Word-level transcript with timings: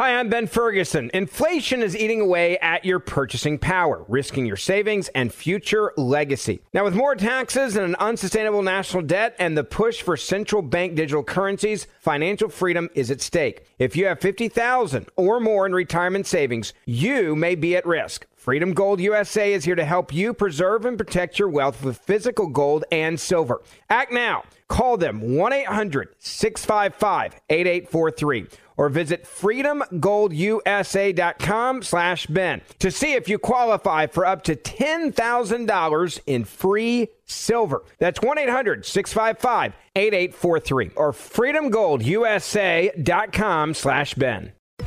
Hi, 0.00 0.18
I'm 0.18 0.30
Ben 0.30 0.46
Ferguson. 0.46 1.10
Inflation 1.12 1.82
is 1.82 1.94
eating 1.94 2.22
away 2.22 2.56
at 2.60 2.86
your 2.86 3.00
purchasing 3.00 3.58
power, 3.58 4.06
risking 4.08 4.46
your 4.46 4.56
savings 4.56 5.08
and 5.08 5.30
future 5.30 5.92
legacy. 5.98 6.62
Now, 6.72 6.84
with 6.84 6.94
more 6.94 7.14
taxes 7.14 7.76
and 7.76 7.84
an 7.84 7.96
unsustainable 7.96 8.62
national 8.62 9.02
debt 9.02 9.36
and 9.38 9.58
the 9.58 9.62
push 9.62 10.00
for 10.00 10.16
central 10.16 10.62
bank 10.62 10.94
digital 10.94 11.22
currencies, 11.22 11.86
financial 12.00 12.48
freedom 12.48 12.88
is 12.94 13.10
at 13.10 13.20
stake. 13.20 13.66
If 13.78 13.94
you 13.94 14.06
have 14.06 14.20
50,000 14.20 15.06
or 15.16 15.38
more 15.38 15.66
in 15.66 15.74
retirement 15.74 16.26
savings, 16.26 16.72
you 16.86 17.36
may 17.36 17.54
be 17.54 17.76
at 17.76 17.84
risk. 17.84 18.26
Freedom 18.36 18.72
Gold 18.72 19.00
USA 19.00 19.52
is 19.52 19.66
here 19.66 19.74
to 19.74 19.84
help 19.84 20.14
you 20.14 20.32
preserve 20.32 20.86
and 20.86 20.96
protect 20.96 21.38
your 21.38 21.50
wealth 21.50 21.84
with 21.84 21.98
physical 21.98 22.46
gold 22.46 22.86
and 22.90 23.20
silver. 23.20 23.60
Act 23.90 24.12
now. 24.12 24.44
Call 24.70 24.96
them 24.96 25.34
1 25.34 25.52
800 25.52 26.14
655 26.20 27.34
8843 27.50 28.46
or 28.76 28.88
visit 28.88 29.24
freedomgoldusa.com 29.24 31.82
slash 31.82 32.26
Ben 32.26 32.60
to 32.78 32.92
see 32.92 33.14
if 33.14 33.28
you 33.28 33.38
qualify 33.38 34.06
for 34.06 34.24
up 34.24 34.44
to 34.44 34.54
$10,000 34.54 36.20
in 36.26 36.44
free 36.44 37.08
silver. 37.26 37.82
That's 37.98 38.20
1-800-655-8843 38.20 40.92
or 40.94 41.12
freedomgoldusa.com 41.12 43.74
slash 43.74 44.14
Ben. 44.14 44.52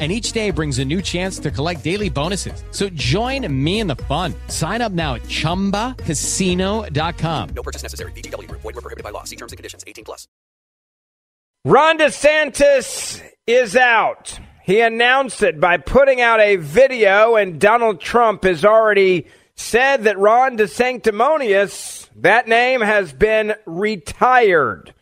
and 0.00 0.10
each 0.10 0.32
day 0.32 0.50
brings 0.50 0.78
a 0.78 0.84
new 0.86 1.02
chance 1.02 1.38
to 1.40 1.50
collect 1.50 1.84
daily 1.84 2.08
bonuses. 2.08 2.64
So 2.70 2.88
join 2.90 3.52
me 3.52 3.80
in 3.80 3.86
the 3.86 3.96
fun. 3.96 4.34
Sign 4.48 4.80
up 4.80 4.92
now 4.92 5.16
at 5.16 5.22
ChumbaCasino.com. 5.24 7.48
No 7.50 7.62
purchase 7.62 7.82
necessary. 7.82 8.12
VGW. 8.12 8.50
Void 8.50 8.64
were 8.64 8.72
prohibited 8.72 9.04
by 9.04 9.10
law. 9.10 9.24
See 9.24 9.36
terms 9.36 9.52
and 9.52 9.58
conditions. 9.58 9.84
18 9.86 10.04
plus. 10.04 10.26
Ron 11.66 11.98
DeSantis 11.98 13.22
is 13.46 13.76
out. 13.76 14.40
He 14.62 14.80
announced 14.80 15.42
it 15.42 15.60
by 15.60 15.76
putting 15.76 16.22
out 16.22 16.40
a 16.40 16.56
video, 16.56 17.36
and 17.36 17.60
Donald 17.60 18.00
Trump 18.00 18.44
has 18.44 18.64
already 18.64 19.26
said 19.56 20.04
that 20.04 20.18
Ron 20.18 20.56
DeSanctimonious, 20.56 22.08
that 22.16 22.48
name 22.48 22.80
has 22.80 23.12
been 23.12 23.54
retired. 23.66 24.94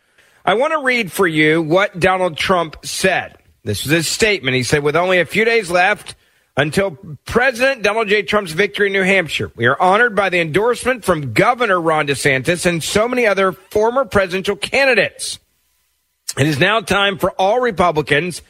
I 0.44 0.54
want 0.54 0.72
to 0.72 0.82
read 0.82 1.12
for 1.12 1.26
you 1.26 1.62
what 1.62 2.00
Donald 2.00 2.36
Trump 2.36 2.76
said. 2.84 3.36
This 3.68 3.84
was 3.84 3.92
his 3.92 4.08
statement. 4.08 4.56
He 4.56 4.62
said, 4.62 4.82
with 4.82 4.96
only 4.96 5.20
a 5.20 5.26
few 5.26 5.44
days 5.44 5.70
left 5.70 6.14
until 6.56 6.92
President 7.26 7.82
Donald 7.82 8.08
J. 8.08 8.22
Trump's 8.22 8.52
victory 8.52 8.86
in 8.86 8.94
New 8.94 9.02
Hampshire, 9.02 9.52
we 9.56 9.66
are 9.66 9.78
honored 9.78 10.16
by 10.16 10.30
the 10.30 10.40
endorsement 10.40 11.04
from 11.04 11.34
Governor 11.34 11.78
Ron 11.78 12.06
DeSantis 12.06 12.64
and 12.64 12.82
so 12.82 13.06
many 13.06 13.26
other 13.26 13.52
former 13.52 14.06
presidential 14.06 14.56
candidates. 14.56 15.38
It 16.38 16.46
is 16.46 16.58
now 16.58 16.80
time 16.80 17.18
for 17.18 17.32
all 17.32 17.60
Republicans 17.60 18.40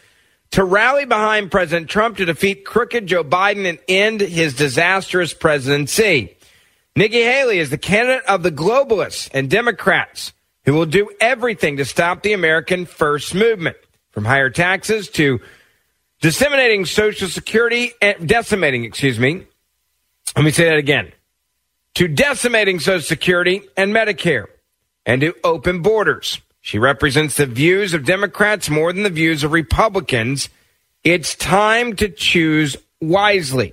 to 0.52 0.62
rally 0.62 1.04
behind 1.04 1.50
President 1.50 1.90
Trump 1.90 2.18
to 2.18 2.24
defeat 2.24 2.64
crooked 2.64 3.08
Joe 3.08 3.24
Biden 3.24 3.68
and 3.68 3.80
end 3.88 4.20
his 4.20 4.54
disastrous 4.54 5.34
presidency. 5.34 6.36
Nikki 6.94 7.24
Haley 7.24 7.58
is 7.58 7.70
the 7.70 7.76
candidate 7.76 8.24
of 8.26 8.44
the 8.44 8.52
globalists 8.52 9.28
and 9.34 9.50
Democrats 9.50 10.32
who 10.64 10.74
will 10.74 10.86
do 10.86 11.10
everything 11.20 11.78
to 11.78 11.84
stop 11.84 12.22
the 12.22 12.34
American 12.34 12.86
First 12.86 13.34
Movement 13.34 13.78
from 14.18 14.24
higher 14.24 14.50
taxes 14.50 15.08
to 15.10 15.38
disseminating 16.20 16.84
Social 16.84 17.28
Security, 17.28 17.92
and 18.02 18.28
decimating, 18.28 18.82
excuse 18.82 19.16
me. 19.16 19.46
Let 20.34 20.44
me 20.44 20.50
say 20.50 20.64
that 20.64 20.76
again. 20.76 21.12
To 21.94 22.08
decimating 22.08 22.80
Social 22.80 23.00
Security 23.00 23.62
and 23.76 23.94
Medicare, 23.94 24.46
and 25.06 25.20
to 25.20 25.36
open 25.44 25.82
borders. 25.82 26.40
She 26.60 26.80
represents 26.80 27.36
the 27.36 27.46
views 27.46 27.94
of 27.94 28.04
Democrats 28.04 28.68
more 28.68 28.92
than 28.92 29.04
the 29.04 29.08
views 29.08 29.44
of 29.44 29.52
Republicans. 29.52 30.48
It's 31.04 31.36
time 31.36 31.94
to 31.94 32.08
choose 32.08 32.76
wisely. 33.00 33.72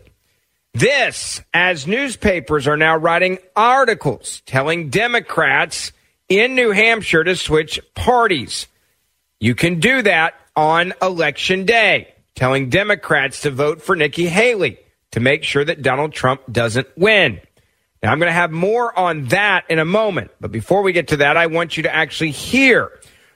This, 0.76 1.42
as 1.56 1.88
newspapers 1.88 2.68
are 2.68 2.78
now 2.78 2.96
writing 2.98 3.40
articles 3.56 4.44
telling 4.46 4.92
Democrats 4.92 5.92
in 6.30 6.54
New 6.54 6.70
Hampshire 6.70 7.24
to 7.24 7.36
switch 7.36 7.80
parties. 7.96 8.68
You 9.40 9.56
can 9.56 9.80
do 9.80 10.02
that 10.02 10.34
on 10.56 10.94
election 11.02 11.66
day, 11.66 12.14
telling 12.36 12.70
Democrats 12.70 13.42
to 13.42 13.52
vote 13.52 13.82
for 13.82 13.96
Nikki 13.96 14.28
Haley 14.28 14.80
to 15.12 15.20
make 15.20 15.44
sure 15.44 15.64
that 15.64 15.82
Donald 15.82 16.14
Trump 16.14 16.42
doesn't 16.52 16.88
win. 16.98 17.42
Now, 18.02 18.12
I'm 18.12 18.20
going 18.20 18.30
to 18.30 18.34
have 18.34 18.52
more 18.52 18.98
on 18.98 19.26
that 19.26 19.66
in 19.70 19.80
a 19.80 19.86
moment. 19.86 20.32
But 20.40 20.52
before 20.52 20.84
we 20.84 20.94
get 20.94 21.10
to 21.10 21.18
that, 21.18 21.38
I 21.38 21.48
want 21.48 21.76
you 21.78 21.84
to 21.84 21.94
actually 21.94 22.32
hear 22.32 22.92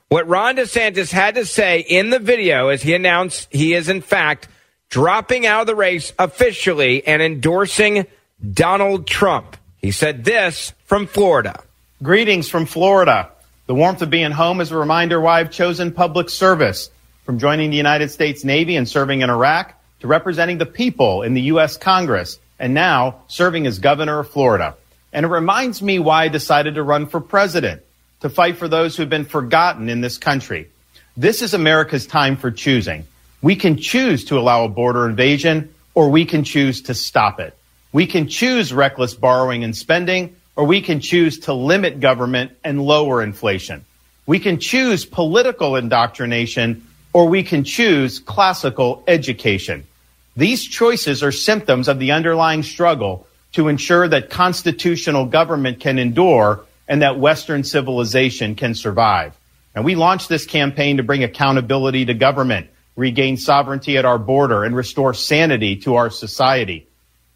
what 0.09 0.27
Ron 0.27 0.57
DeSantis 0.57 1.11
had 1.11 1.35
to 1.35 1.45
say 1.45 1.79
in 1.79 2.09
the 2.09 2.19
video 2.19 2.69
as 2.69 2.81
he 2.81 2.93
announced 2.93 3.47
he 3.51 3.73
is, 3.73 3.89
in 3.89 4.01
fact, 4.01 4.47
dropping 4.89 5.45
out 5.45 5.61
of 5.61 5.67
the 5.67 5.75
race 5.75 6.13
officially 6.19 7.05
and 7.05 7.21
endorsing 7.21 8.07
Donald 8.53 9.07
Trump. 9.07 9.57
He 9.77 9.91
said 9.91 10.23
this 10.23 10.73
from 10.85 11.07
Florida. 11.07 11.63
Greetings 12.01 12.49
from 12.49 12.65
Florida. 12.65 13.31
The 13.69 13.75
warmth 13.75 14.01
of 14.01 14.09
being 14.09 14.31
home 14.31 14.61
is 14.61 14.71
a 14.71 14.77
reminder 14.77 15.21
why 15.21 15.39
I've 15.39 15.51
chosen 15.51 15.91
public 15.91 16.31
service. 16.31 16.89
From 17.23 17.37
joining 17.37 17.69
the 17.69 17.77
United 17.77 18.09
States 18.09 18.43
Navy 18.43 18.75
and 18.75 18.89
serving 18.89 19.21
in 19.21 19.29
Iraq 19.29 19.79
to 19.99 20.07
representing 20.07 20.57
the 20.57 20.65
people 20.65 21.21
in 21.21 21.35
the 21.35 21.41
U.S. 21.53 21.77
Congress 21.77 22.39
and 22.57 22.73
now 22.73 23.21
serving 23.27 23.67
as 23.67 23.77
governor 23.77 24.21
of 24.21 24.31
Florida. 24.31 24.75
And 25.13 25.23
it 25.23 25.29
reminds 25.29 25.83
me 25.83 25.99
why 25.99 26.23
I 26.23 26.27
decided 26.29 26.73
to 26.73 26.81
run 26.83 27.05
for 27.05 27.21
president, 27.21 27.83
to 28.21 28.29
fight 28.31 28.57
for 28.57 28.67
those 28.67 28.97
who've 28.97 29.07
been 29.07 29.23
forgotten 29.23 29.87
in 29.87 30.01
this 30.01 30.17
country. 30.17 30.67
This 31.15 31.43
is 31.43 31.53
America's 31.53 32.07
time 32.07 32.37
for 32.37 32.49
choosing. 32.49 33.05
We 33.43 33.55
can 33.55 33.77
choose 33.77 34.25
to 34.25 34.39
allow 34.39 34.65
a 34.65 34.69
border 34.69 35.07
invasion 35.07 35.71
or 35.93 36.09
we 36.09 36.25
can 36.25 36.43
choose 36.43 36.81
to 36.81 36.95
stop 36.95 37.39
it. 37.39 37.55
We 37.91 38.07
can 38.07 38.29
choose 38.29 38.73
reckless 38.73 39.13
borrowing 39.13 39.63
and 39.63 39.77
spending 39.77 40.37
or 40.59 40.65
we 40.65 40.81
can 40.81 40.99
choose 40.99 41.39
to 41.39 41.53
limit 41.53 42.01
government 42.01 42.51
and 42.65 42.81
lower 42.81 43.23
inflation. 43.23 43.85
We 44.25 44.39
can 44.39 44.59
choose 44.59 45.05
political 45.05 45.77
indoctrination, 45.77 46.85
or 47.13 47.29
we 47.29 47.43
can 47.43 47.63
choose 47.63 48.19
classical 48.19 49.01
education. 49.07 49.87
These 50.35 50.65
choices 50.65 51.23
are 51.23 51.31
symptoms 51.31 51.87
of 51.87 51.97
the 51.97 52.11
underlying 52.11 52.63
struggle 52.63 53.25
to 53.53 53.69
ensure 53.69 54.09
that 54.09 54.29
constitutional 54.29 55.25
government 55.27 55.79
can 55.79 55.97
endure 55.97 56.65
and 56.89 57.03
that 57.03 57.17
Western 57.17 57.63
civilization 57.63 58.55
can 58.55 58.75
survive. 58.75 59.33
And 59.73 59.85
we 59.85 59.95
launched 59.95 60.27
this 60.27 60.45
campaign 60.45 60.97
to 60.97 61.03
bring 61.03 61.23
accountability 61.23 62.03
to 62.03 62.13
government, 62.13 62.67
regain 62.97 63.37
sovereignty 63.37 63.97
at 63.97 64.03
our 64.03 64.19
border, 64.19 64.65
and 64.65 64.75
restore 64.75 65.13
sanity 65.13 65.77
to 65.77 65.95
our 65.95 66.09
society. 66.09 66.85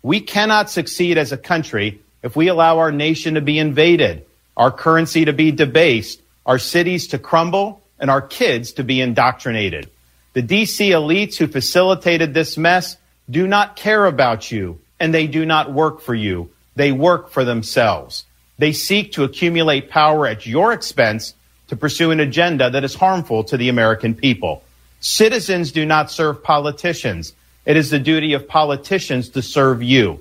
We 0.02 0.20
cannot 0.20 0.70
succeed 0.70 1.18
as 1.18 1.32
a 1.32 1.38
country 1.38 2.02
if 2.24 2.36
we 2.36 2.48
allow 2.48 2.80
our 2.80 2.92
nation 2.92 3.36
to 3.36 3.42
be 3.42 3.60
invaded, 3.60 4.26
our 4.58 4.72
currency 4.72 5.26
to 5.26 5.34
be 5.34 5.52
debased, 5.52 6.22
our 6.46 6.58
cities 6.58 7.08
to 7.08 7.20
crumble, 7.20 7.84
and 8.00 8.10
our 8.10 8.22
kids 8.22 8.74
to 8.74 8.84
be 8.84 9.02
indoctrinated. 9.02 9.90
The 10.34 10.42
DC 10.42 10.90
elites 10.90 11.36
who 11.38 11.48
facilitated 11.48 12.34
this 12.34 12.58
mess 12.58 12.98
do 13.30 13.46
not 13.46 13.76
care 13.76 14.06
about 14.06 14.52
you 14.52 14.80
and 15.00 15.14
they 15.14 15.28
do 15.28 15.46
not 15.46 15.72
work 15.72 16.02
for 16.02 16.16
you. 16.16 16.50
They 16.76 16.92
work 16.92 17.30
for 17.30 17.44
themselves. 17.44 18.26
They 18.58 18.72
seek 18.72 19.14
to 19.14 19.24
accumulate 19.24 19.90
power 19.90 20.26
at 20.26 20.46
your 20.46 20.74
expense 20.74 21.34
to 21.68 21.76
pursue 21.76 22.12
an 22.12 22.20
agenda 22.20 22.70
that 22.70 22.84
is 22.84 22.96
harmful 22.96 23.44
to 23.46 23.58
the 23.58 23.70
American 23.70 24.16
people. 24.16 24.64
Citizens 25.00 25.72
do 25.72 25.86
not 25.86 26.10
serve 26.10 26.44
politicians. 26.44 27.34
It 27.66 27.78
is 27.78 27.90
the 27.90 28.00
duty 28.00 28.34
of 28.34 28.48
politicians 28.48 29.30
to 29.30 29.42
serve 29.42 29.84
you. 29.84 30.20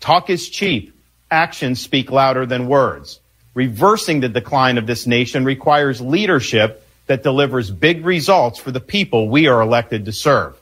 Talk 0.00 0.30
is 0.30 0.48
cheap. 0.48 0.95
Actions 1.30 1.80
speak 1.80 2.10
louder 2.10 2.46
than 2.46 2.68
words. 2.68 3.20
Reversing 3.54 4.20
the 4.20 4.28
decline 4.28 4.78
of 4.78 4.86
this 4.86 5.06
nation 5.06 5.44
requires 5.44 6.00
leadership 6.00 6.86
that 7.06 7.22
delivers 7.22 7.70
big 7.70 8.04
results 8.04 8.58
for 8.58 8.70
the 8.70 8.80
people 8.80 9.28
we 9.28 9.48
are 9.48 9.60
elected 9.60 10.04
to 10.04 10.12
serve. 10.12 10.56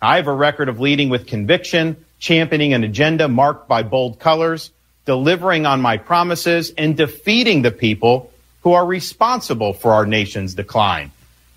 I 0.00 0.16
have 0.16 0.26
a 0.26 0.32
record 0.32 0.68
of 0.68 0.80
leading 0.80 1.08
with 1.08 1.26
conviction, 1.26 1.96
championing 2.18 2.72
an 2.72 2.84
agenda 2.84 3.28
marked 3.28 3.68
by 3.68 3.82
bold 3.82 4.18
colors, 4.18 4.70
delivering 5.04 5.66
on 5.66 5.80
my 5.80 5.96
promises, 5.96 6.70
and 6.76 6.96
defeating 6.96 7.62
the 7.62 7.70
people 7.70 8.32
who 8.62 8.72
are 8.72 8.86
responsible 8.86 9.72
for 9.72 9.92
our 9.92 10.06
nation's 10.06 10.54
decline. 10.54 11.10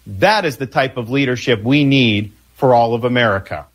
That 0.07 0.45
is 0.45 0.57
the 0.57 0.67
type 0.67 0.97
of 0.97 1.09
leadership 1.09 1.63
we 1.63 1.83
need 1.83 2.33
for 2.55 2.73
all 2.73 2.93
of 2.93 3.03
America. 3.03 3.67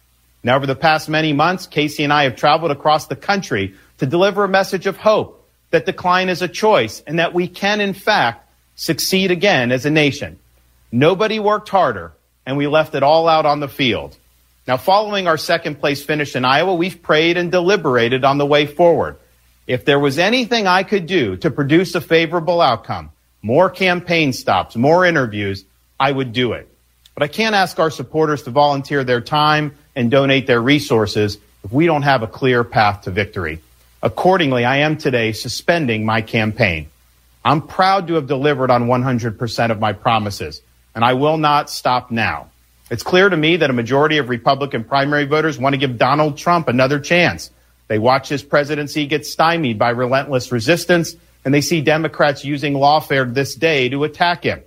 Now, 0.43 0.57
over 0.57 0.67
the 0.67 0.77
past 0.77 1.09
many 1.09 1.33
months, 1.33 1.67
Casey 1.67 2.05
and 2.05 2.13
I 2.13 2.25
have 2.25 2.37
traveled 2.37 2.71
across 2.71 3.07
the 3.07 3.17
country 3.17 3.75
to 3.99 4.07
deliver 4.07 4.45
a 4.45 4.49
message 4.49 4.87
of 4.87 4.97
hope 4.97 5.49
that 5.71 5.87
decline 5.87 6.29
is 6.29 6.43
a 6.43 6.49
choice 6.49 7.03
and 7.07 7.19
that 7.19 7.35
we 7.35 7.49
can, 7.49 7.81
in 7.81 7.95
fact, 7.95 8.49
succeed 8.77 9.31
again 9.31 9.73
as 9.73 9.87
a 9.87 9.91
nation. 9.91 10.39
Nobody 10.93 11.39
worked 11.39 11.69
harder, 11.69 12.13
and 12.47 12.57
we 12.57 12.67
left 12.67 12.95
it 12.95 13.03
all 13.03 13.29
out 13.29 13.47
on 13.47 13.61
the 13.61 13.69
field. 13.69 14.17
Now, 14.67 14.77
following 14.77 15.27
our 15.27 15.37
second 15.37 15.81
place 15.81 16.05
finish 16.05 16.37
in 16.37 16.45
Iowa, 16.45 16.75
we've 16.75 17.03
prayed 17.03 17.37
and 17.37 17.51
deliberated 17.51 18.25
on 18.25 18.39
the 18.39 18.47
way 18.47 18.67
forward. 18.67 19.17
If 19.67 19.85
there 19.85 19.99
was 19.99 20.19
anything 20.19 20.67
I 20.67 20.83
could 20.83 21.07
do 21.07 21.37
to 21.39 21.51
produce 21.51 21.95
a 21.95 22.01
favorable 22.01 22.61
outcome, 22.61 23.11
more 23.43 23.69
campaign 23.69 24.33
stops, 24.33 24.77
more 24.77 25.05
interviews, 25.05 25.65
I 25.99 26.11
would 26.11 26.33
do 26.33 26.53
it. 26.53 26.69
But 27.15 27.23
I 27.23 27.29
can't 27.29 27.55
ask 27.55 27.79
our 27.79 27.91
supporters 27.91 28.43
to 28.45 28.51
volunteer 28.51 29.05
their 29.05 29.21
time 29.21 29.77
and 29.95 30.11
donate 30.11 30.47
their 30.47 30.61
resources 30.61 31.39
if 31.63 31.73
we 31.73 31.87
don't 31.87 32.03
have 32.03 32.23
a 32.23 32.27
clear 32.27 32.65
path 32.65 33.03
to 33.03 33.11
victory. 33.11 33.61
Accordingly, 34.05 34.67
I 34.67 34.77
am 34.77 34.99
today 34.99 35.33
suspending 35.33 36.05
my 36.05 36.21
campaign. 36.21 36.89
I'm 37.43 37.63
proud 37.63 38.09
to 38.09 38.15
have 38.17 38.27
delivered 38.27 38.71
on 38.71 38.85
100% 38.85 39.71
of 39.71 39.81
my 39.81 39.95
promises, 39.95 40.61
and 40.95 41.03
I 41.03 41.15
will 41.15 41.39
not 41.39 41.71
stop 41.71 42.11
now. 42.11 42.51
It's 42.91 43.03
clear 43.03 43.31
to 43.31 43.37
me 43.37 43.57
that 43.57 43.71
a 43.71 43.73
majority 43.73 44.19
of 44.19 44.29
Republican 44.29 44.85
primary 44.85 45.25
voters 45.25 45.59
want 45.59 45.73
to 45.73 45.79
give 45.79 45.97
Donald 45.97 46.37
Trump 46.37 46.69
another 46.69 47.01
chance. 47.01 47.51
They 47.89 47.99
watch 47.99 48.29
his 48.29 48.43
presidency 48.43 49.07
get 49.07 49.25
stymied 49.25 49.79
by 49.79 49.89
relentless 49.89 50.53
resistance, 50.53 51.17
and 51.43 51.55
they 51.55 51.63
see 51.63 51.81
Democrats 51.81 52.45
using 52.45 52.75
lawfare 52.75 53.33
this 53.33 53.55
day 53.55 53.89
to 53.89 54.05
attack 54.05 54.45
him. 54.45 54.63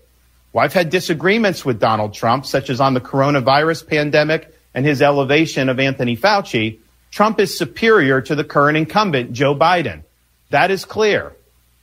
Well, 0.52 0.66
I've 0.66 0.74
had 0.74 0.90
disagreements 0.90 1.64
with 1.64 1.80
Donald 1.80 2.16
Trump, 2.16 2.48
such 2.48 2.72
as 2.72 2.82
on 2.82 2.96
the 2.96 3.02
coronavirus 3.02 3.86
pandemic 3.86 4.52
and 4.74 4.84
his 4.84 5.00
elevation 5.04 5.70
of 5.70 5.80
Anthony 5.80 6.18
Fauci, 6.18 6.80
Trump 7.12 7.40
is 7.40 7.58
superior 7.58 8.22
to 8.22 8.36
the 8.36 8.44
current 8.44 8.78
incumbent, 8.78 9.34
Joe 9.34 9.56
Biden. 9.56 10.04
That 10.50 10.72
is 10.72 10.86
clear. 10.86 11.34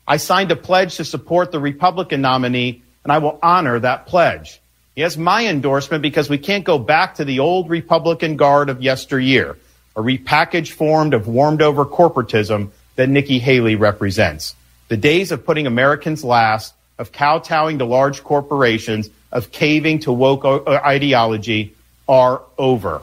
I 0.07 0.19
signed 0.19 0.51
a 0.51 0.57
pledge 0.57 0.97
to 0.97 1.05
support 1.05 1.51
the 1.51 1.61
Republican 1.61 2.21
nominee, 2.21 2.83
and 3.03 3.13
I 3.13 3.19
will 3.19 3.39
honor 3.43 3.79
that 3.79 4.07
pledge. 4.07 4.61
He 4.95 5.01
has 5.01 5.19
my 5.19 5.47
endorsement 5.47 6.03
because 6.03 6.31
we 6.31 6.39
can't 6.39 6.65
go 6.65 6.79
back 6.79 7.17
to 7.17 7.25
the 7.25 7.41
old 7.41 7.69
Republican 7.69 8.37
guard 8.37 8.69
of 8.69 8.83
yesteryear, 8.83 9.57
a 9.97 10.01
repackaged 10.01 10.73
form 10.73 11.13
of 11.13 11.27
warmed 11.27 11.63
over 11.63 11.85
corporatism 11.85 12.71
that 12.97 13.09
Nikki 13.09 13.39
Haley 13.39 13.75
represents. 13.75 14.55
The 14.89 14.97
days 14.97 15.33
of 15.33 15.45
putting 15.45 15.67
Americans 15.67 16.23
last, 16.23 16.75
of 16.99 17.11
kowtowing 17.11 17.79
to 17.79 17.85
large 17.85 18.23
corporations, 18.23 19.11
of 19.33 19.51
caving 19.51 20.01
to 20.01 20.13
woke 20.13 20.45
uh, 20.45 20.63
ideology 20.85 21.75
are 22.07 22.43
over. 22.57 23.03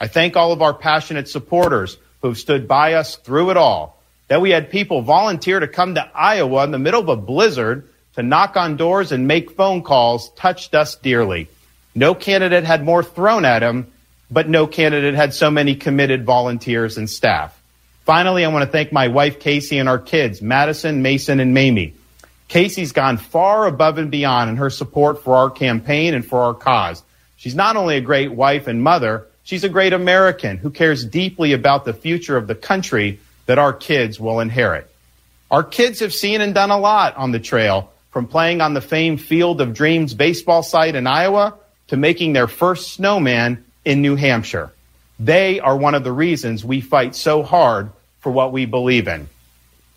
I 0.00 0.08
thank 0.08 0.36
all 0.36 0.52
of 0.52 0.62
our 0.62 0.72
passionate 0.72 1.28
supporters 1.28 1.98
who 2.22 2.28
have 2.28 2.38
stood 2.38 2.66
by 2.66 2.94
us 2.94 3.16
through 3.16 3.50
it 3.50 3.56
all. 3.56 4.02
That 4.28 4.40
we 4.40 4.50
had 4.50 4.70
people 4.70 5.02
volunteer 5.02 5.60
to 5.60 5.68
come 5.68 5.94
to 5.96 6.10
Iowa 6.14 6.64
in 6.64 6.70
the 6.70 6.78
middle 6.78 7.00
of 7.00 7.08
a 7.08 7.16
blizzard 7.16 7.88
to 8.14 8.22
knock 8.22 8.56
on 8.56 8.76
doors 8.76 9.12
and 9.12 9.28
make 9.28 9.52
phone 9.52 9.82
calls 9.82 10.30
touched 10.30 10.74
us 10.74 10.96
dearly. 10.96 11.48
No 11.94 12.14
candidate 12.14 12.64
had 12.64 12.84
more 12.84 13.02
thrown 13.02 13.44
at 13.44 13.62
him, 13.62 13.92
but 14.30 14.48
no 14.48 14.66
candidate 14.66 15.14
had 15.14 15.34
so 15.34 15.50
many 15.50 15.74
committed 15.74 16.24
volunteers 16.24 16.96
and 16.96 17.10
staff. 17.10 17.60
Finally, 18.04 18.44
I 18.44 18.48
want 18.48 18.64
to 18.64 18.70
thank 18.70 18.92
my 18.92 19.08
wife, 19.08 19.40
Casey, 19.40 19.78
and 19.78 19.88
our 19.88 19.98
kids, 19.98 20.40
Madison, 20.40 21.02
Mason, 21.02 21.40
and 21.40 21.52
Mamie. 21.52 21.94
Casey's 22.48 22.92
gone 22.92 23.16
far 23.16 23.66
above 23.66 23.98
and 23.98 24.10
beyond 24.10 24.50
in 24.50 24.56
her 24.56 24.70
support 24.70 25.22
for 25.22 25.36
our 25.36 25.50
campaign 25.50 26.14
and 26.14 26.24
for 26.24 26.40
our 26.40 26.54
cause. 26.54 27.02
She's 27.36 27.54
not 27.54 27.76
only 27.76 27.96
a 27.96 28.00
great 28.00 28.32
wife 28.32 28.66
and 28.66 28.82
mother, 28.82 29.26
she's 29.50 29.64
a 29.64 29.68
great 29.68 29.92
American 29.92 30.58
who 30.58 30.70
cares 30.70 31.04
deeply 31.04 31.52
about 31.54 31.84
the 31.84 31.92
future 31.92 32.36
of 32.36 32.46
the 32.46 32.54
country 32.54 33.18
that 33.46 33.58
our 33.58 33.72
kids 33.72 34.20
will 34.20 34.38
inherit. 34.38 34.88
Our 35.50 35.64
kids 35.64 35.98
have 35.98 36.14
seen 36.14 36.40
and 36.40 36.54
done 36.54 36.70
a 36.70 36.78
lot 36.78 37.16
on 37.16 37.32
the 37.32 37.40
trail, 37.40 37.90
from 38.12 38.28
playing 38.28 38.60
on 38.60 38.74
the 38.74 38.80
famed 38.80 39.20
Field 39.20 39.60
of 39.60 39.74
Dreams 39.74 40.14
baseball 40.14 40.62
site 40.62 40.94
in 40.94 41.08
Iowa 41.08 41.54
to 41.88 41.96
making 41.96 42.32
their 42.32 42.46
first 42.46 42.92
snowman 42.92 43.64
in 43.84 44.02
New 44.02 44.14
Hampshire. 44.14 44.70
They 45.18 45.58
are 45.58 45.76
one 45.76 45.96
of 45.96 46.04
the 46.04 46.12
reasons 46.12 46.64
we 46.64 46.80
fight 46.80 47.16
so 47.16 47.42
hard 47.42 47.90
for 48.20 48.30
what 48.30 48.52
we 48.52 48.66
believe 48.66 49.08
in. 49.08 49.28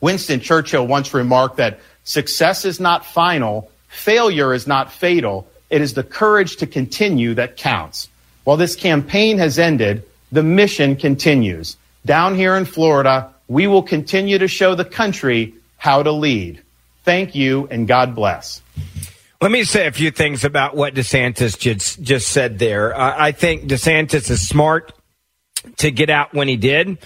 Winston 0.01 0.39
Churchill 0.39 0.87
once 0.87 1.13
remarked 1.13 1.57
that 1.57 1.79
success 2.05 2.65
is 2.65 2.79
not 2.79 3.05
final, 3.05 3.69
failure 3.87 4.51
is 4.51 4.65
not 4.65 4.91
fatal. 4.91 5.47
It 5.69 5.81
is 5.81 5.93
the 5.93 6.03
courage 6.03 6.57
to 6.57 6.65
continue 6.65 7.35
that 7.35 7.55
counts. 7.55 8.09
While 8.43 8.57
this 8.57 8.75
campaign 8.75 9.37
has 9.37 9.57
ended, 9.57 10.03
the 10.31 10.43
mission 10.43 10.95
continues. 10.95 11.77
Down 12.05 12.35
here 12.35 12.55
in 12.55 12.65
Florida, 12.65 13.33
we 13.47 13.67
will 13.67 13.83
continue 13.83 14.37
to 14.37 14.47
show 14.47 14.75
the 14.75 14.85
country 14.85 15.53
how 15.77 16.03
to 16.03 16.11
lead. 16.11 16.61
Thank 17.03 17.35
you 17.35 17.67
and 17.69 17.87
God 17.87 18.15
bless. 18.15 18.61
Let 19.41 19.51
me 19.51 19.63
say 19.65 19.87
a 19.87 19.91
few 19.91 20.09
things 20.09 20.45
about 20.45 20.75
what 20.75 20.93
DeSantis 20.93 21.59
just, 21.59 22.01
just 22.01 22.29
said 22.29 22.59
there. 22.59 22.97
Uh, 22.97 23.15
I 23.17 23.31
think 23.33 23.63
DeSantis 23.63 24.29
is 24.29 24.47
smart 24.47 24.93
to 25.77 25.91
get 25.91 26.09
out 26.09 26.33
when 26.33 26.47
he 26.47 26.55
did. 26.55 26.97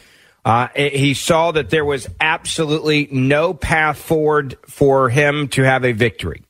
Uh, 0.45 0.67
he 0.75 1.13
saw 1.13 1.51
that 1.51 1.69
there 1.69 1.83
was 1.83 2.07
absolutely 2.21 3.09
no 3.11 3.53
path 3.53 3.97
forward 3.97 4.55
for 4.67 5.09
him 5.09 5.47
to 5.49 5.63
have 5.63 5.83
a 5.83 5.91
victory. 5.91 6.43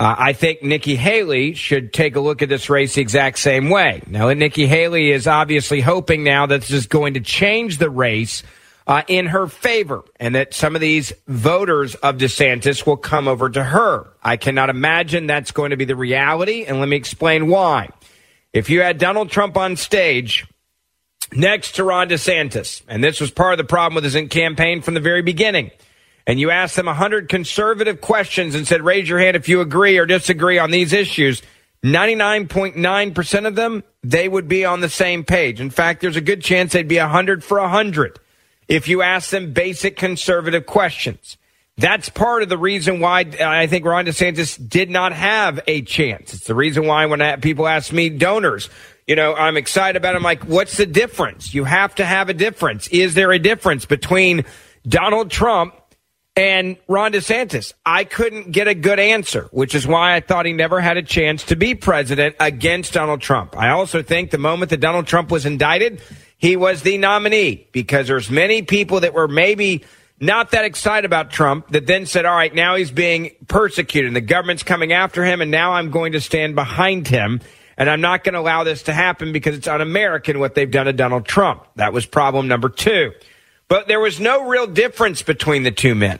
Uh, 0.00 0.16
I 0.16 0.32
think 0.32 0.62
Nikki 0.62 0.96
Haley 0.96 1.52
should 1.52 1.92
take 1.92 2.16
a 2.16 2.20
look 2.20 2.40
at 2.40 2.48
this 2.48 2.70
race 2.70 2.94
the 2.94 3.02
exact 3.02 3.38
same 3.38 3.68
way. 3.68 4.02
Now, 4.06 4.32
Nikki 4.32 4.66
Haley 4.66 5.10
is 5.10 5.26
obviously 5.26 5.82
hoping 5.82 6.24
now 6.24 6.46
that 6.46 6.62
this 6.62 6.70
is 6.70 6.86
going 6.86 7.14
to 7.14 7.20
change 7.20 7.76
the 7.76 7.90
race 7.90 8.42
uh, 8.86 9.02
in 9.08 9.26
her 9.26 9.46
favor 9.46 10.02
and 10.18 10.34
that 10.36 10.54
some 10.54 10.74
of 10.74 10.80
these 10.80 11.12
voters 11.28 11.96
of 11.96 12.16
DeSantis 12.16 12.86
will 12.86 12.96
come 12.96 13.28
over 13.28 13.50
to 13.50 13.62
her. 13.62 14.10
I 14.22 14.38
cannot 14.38 14.70
imagine 14.70 15.26
that's 15.26 15.50
going 15.50 15.68
to 15.68 15.76
be 15.76 15.84
the 15.84 15.96
reality, 15.96 16.64
and 16.64 16.80
let 16.80 16.88
me 16.88 16.96
explain 16.96 17.48
why. 17.48 17.90
If 18.54 18.70
you 18.70 18.80
had 18.80 18.96
Donald 18.96 19.30
Trump 19.30 19.58
on 19.58 19.76
stage 19.76 20.46
next 21.30 21.72
to 21.72 21.84
Ron 21.84 22.08
DeSantis, 22.08 22.80
and 22.88 23.04
this 23.04 23.20
was 23.20 23.30
part 23.30 23.52
of 23.52 23.58
the 23.58 23.64
problem 23.64 23.96
with 23.96 24.10
his 24.10 24.28
campaign 24.30 24.80
from 24.80 24.94
the 24.94 25.00
very 25.00 25.20
beginning, 25.20 25.70
and 26.26 26.38
you 26.38 26.50
asked 26.50 26.76
them 26.76 26.86
100 26.86 27.28
conservative 27.28 28.00
questions 28.00 28.54
and 28.54 28.66
said, 28.66 28.82
raise 28.82 29.08
your 29.08 29.18
hand 29.18 29.36
if 29.36 29.48
you 29.48 29.60
agree 29.60 29.98
or 29.98 30.06
disagree 30.06 30.58
on 30.58 30.70
these 30.70 30.92
issues, 30.92 31.42
99.9% 31.84 33.46
of 33.46 33.54
them, 33.54 33.82
they 34.02 34.28
would 34.28 34.48
be 34.48 34.64
on 34.64 34.80
the 34.80 34.88
same 34.88 35.24
page. 35.24 35.60
In 35.60 35.70
fact, 35.70 36.00
there's 36.00 36.16
a 36.16 36.20
good 36.20 36.42
chance 36.42 36.72
they'd 36.72 36.88
be 36.88 36.98
100 36.98 37.42
for 37.42 37.60
100 37.60 38.18
if 38.68 38.86
you 38.86 39.02
ask 39.02 39.30
them 39.30 39.52
basic 39.52 39.96
conservative 39.96 40.66
questions. 40.66 41.36
That's 41.76 42.10
part 42.10 42.42
of 42.42 42.50
the 42.50 42.58
reason 42.58 43.00
why 43.00 43.22
uh, 43.22 43.46
I 43.46 43.66
think 43.66 43.86
Ron 43.86 44.04
DeSantis 44.04 44.68
did 44.68 44.90
not 44.90 45.14
have 45.14 45.60
a 45.66 45.80
chance. 45.80 46.34
It's 46.34 46.46
the 46.46 46.54
reason 46.54 46.86
why 46.86 47.06
when 47.06 47.22
uh, 47.22 47.38
people 47.38 47.66
ask 47.66 47.90
me 47.90 48.10
donors, 48.10 48.68
you 49.06 49.16
know, 49.16 49.34
I'm 49.34 49.56
excited 49.56 49.96
about 49.96 50.14
it. 50.14 50.18
I'm 50.18 50.22
like, 50.22 50.44
what's 50.44 50.76
the 50.76 50.84
difference? 50.84 51.54
You 51.54 51.64
have 51.64 51.94
to 51.94 52.04
have 52.04 52.28
a 52.28 52.34
difference. 52.34 52.86
Is 52.88 53.14
there 53.14 53.32
a 53.32 53.38
difference 53.38 53.86
between 53.86 54.44
Donald 54.86 55.30
Trump 55.30 55.74
and 56.40 56.78
Ron 56.88 57.12
DeSantis? 57.12 57.74
I 57.84 58.04
couldn't 58.04 58.50
get 58.50 58.66
a 58.66 58.74
good 58.74 58.98
answer, 58.98 59.50
which 59.52 59.74
is 59.74 59.86
why 59.86 60.16
I 60.16 60.20
thought 60.20 60.46
he 60.46 60.54
never 60.54 60.80
had 60.80 60.96
a 60.96 61.02
chance 61.02 61.44
to 61.44 61.56
be 61.56 61.74
president 61.74 62.34
against 62.40 62.94
Donald 62.94 63.20
Trump. 63.20 63.54
I 63.58 63.68
also 63.68 64.02
think 64.02 64.30
the 64.30 64.38
moment 64.38 64.70
that 64.70 64.80
Donald 64.80 65.06
Trump 65.06 65.30
was 65.30 65.44
indicted, 65.44 66.00
he 66.38 66.56
was 66.56 66.80
the 66.80 66.96
nominee 66.96 67.68
because 67.72 68.08
there's 68.08 68.30
many 68.30 68.62
people 68.62 69.00
that 69.00 69.12
were 69.12 69.28
maybe 69.28 69.84
not 70.18 70.52
that 70.52 70.64
excited 70.64 71.04
about 71.04 71.30
Trump 71.30 71.68
that 71.72 71.86
then 71.86 72.06
said, 72.06 72.24
all 72.24 72.34
right, 72.34 72.54
now 72.54 72.76
he's 72.76 72.90
being 72.90 73.32
persecuted 73.46 74.08
and 74.08 74.16
the 74.16 74.22
government's 74.22 74.62
coming 74.62 74.94
after 74.94 75.22
him 75.22 75.42
and 75.42 75.50
now 75.50 75.74
I'm 75.74 75.90
going 75.90 76.12
to 76.12 76.22
stand 76.22 76.54
behind 76.54 77.06
him 77.06 77.42
and 77.76 77.90
I'm 77.90 78.00
not 78.00 78.24
going 78.24 78.32
to 78.32 78.40
allow 78.40 78.64
this 78.64 78.84
to 78.84 78.94
happen 78.94 79.32
because 79.32 79.56
it's 79.56 79.68
un-American 79.68 80.38
what 80.38 80.54
they've 80.54 80.70
done 80.70 80.86
to 80.86 80.94
Donald 80.94 81.26
Trump. 81.26 81.66
That 81.76 81.92
was 81.92 82.06
problem 82.06 82.48
number 82.48 82.70
two. 82.70 83.12
But 83.70 83.86
there 83.86 84.00
was 84.00 84.18
no 84.18 84.48
real 84.48 84.66
difference 84.66 85.22
between 85.22 85.62
the 85.62 85.70
two 85.70 85.94
men. 85.94 86.18